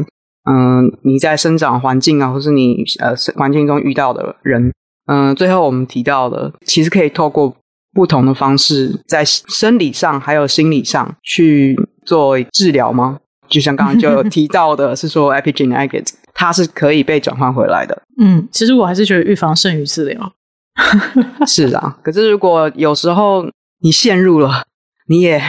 [0.51, 4.73] 嗯，你在生长环境啊，或是你呃环境中遇到的人，
[5.07, 7.57] 嗯，最后我们提到的，其实可以透过。
[7.95, 11.75] 不同的方式，在生理上还有心理上去
[12.05, 13.19] 做治疗吗？
[13.49, 18.03] 就像刚刚就有提到的，是说 epigenetics 它是可以被转换回来的。
[18.21, 20.31] 嗯，其实我还是觉得预防胜于治疗。
[21.47, 23.47] 是啊，可是如果有时候
[23.81, 24.65] 你陷入了，
[25.09, 25.41] 你也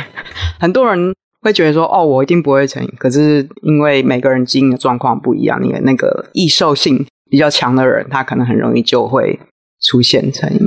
[0.59, 2.93] 很多人会觉得说，哦，我一定不会成瘾。
[2.97, 9.39] 可是因为每个人基因的状况不一样，你的那个易受性比较强的人，他可能很容易就会
[9.82, 10.59] 出现成瘾。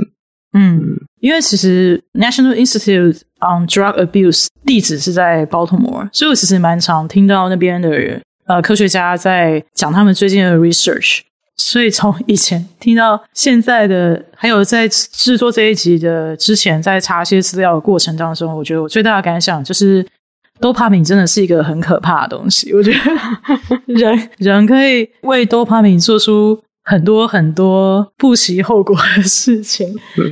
[0.53, 11.21] 嗯，因为其实 National Institute on Drug Abuse 地址是在 Baltimore，所以我其实蛮常听到那边的人呃科学家在讲他们最近的 research。
[11.63, 20.05] 所以从以前听到现在的，还有在制作这一集的之前，在查一些资料的过程当中，我觉得我最大的感想就是
[20.59, 22.73] 多巴胺真的是一个很可怕的东西。
[22.73, 22.97] 我觉得
[23.93, 26.61] 人人可以为多巴胺做出。
[26.83, 29.87] 很多很多不惜后果的事情，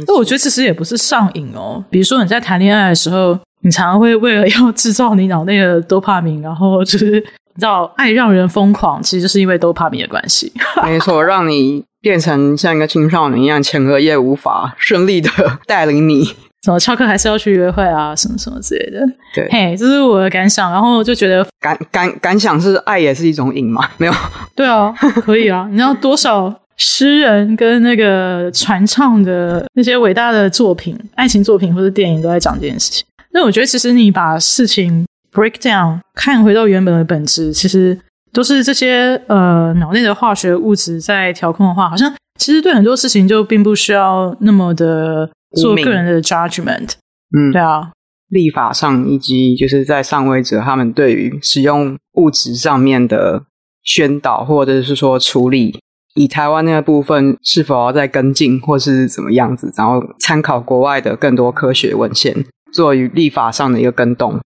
[0.08, 1.82] 那我觉得其实也不是上瘾哦。
[1.92, 7.24] 比如说你在谈恋爱的时候，你常常会为了要制造你脑内的多巴胺，然后就是
[7.60, 10.50] 你知道爱让人疯狂，其实就是因为多巴胺的关系。
[10.82, 15.30] 没错，让你变成像一个青少年一样，前额叶无法顺利的
[15.68, 16.24] 带领你。
[16.64, 18.16] 什么翘课还是要去约会啊？
[18.16, 19.06] 什么什么之类的。
[19.36, 20.72] 对，嘿，这是我的感想。
[20.72, 23.86] 然后就觉得感感感想是爱也是一种瘾吗？
[23.98, 24.14] 没有。
[24.56, 24.90] 对啊，
[25.26, 25.68] 可以啊。
[25.70, 33.06] 你知道多少诗人跟那个传唱的那些伟大的作品、爱情作品或者电影都在讲这件事情。
[33.32, 38.00] 那我觉得其实你把事情 break down 看回到原本的本质，其实
[38.32, 45.30] 都是这些呃脑内的化学物质在调控的话，好像其实对很多事情就并不需要那么的。
[45.56, 46.92] 做个人的 judgment，
[47.36, 47.90] 嗯，对啊，
[48.28, 53.42] 立法上以及就是在上位者他们对于使用物质上面的
[53.82, 55.80] 宣导或者是说处理，
[56.14, 64.40] 以台湾那个部分是否要再跟进或是怎么样子，然后参考国外的更多科学文献，做于立法上的一个跟动。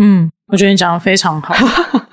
[0.00, 1.54] 嗯，我觉得你讲的非常好，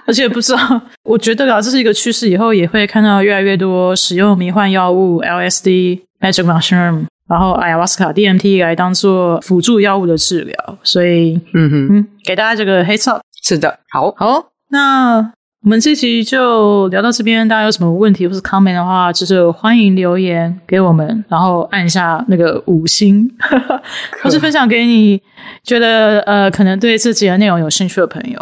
[0.06, 11.88] 而且不知道，我觉得啊，这是一个趋势，以后也会看到越来越多使用迷幻药物 LSD、Magic mushroom，然后 ayahuasca、DMT 来当做辅助药物的治疗，所以嗯哼。
[11.98, 13.22] 嗯，给大家这个 heads up。
[13.44, 15.32] 是的，好，好，那
[15.66, 17.46] 我们这期就聊到这边。
[17.48, 23.28] 大家有什么问题或是 comment 的话，就是欢迎留言给我们，然后按一下那个五星，
[24.22, 25.20] 或是分享给你
[25.64, 28.40] 觉得呃可能对这集的内容有兴趣的朋友。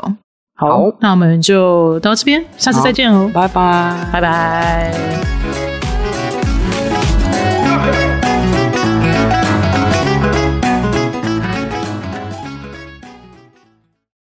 [0.58, 5.63] 好，好，那我们就到这边，下次再见哦，拜拜，拜拜。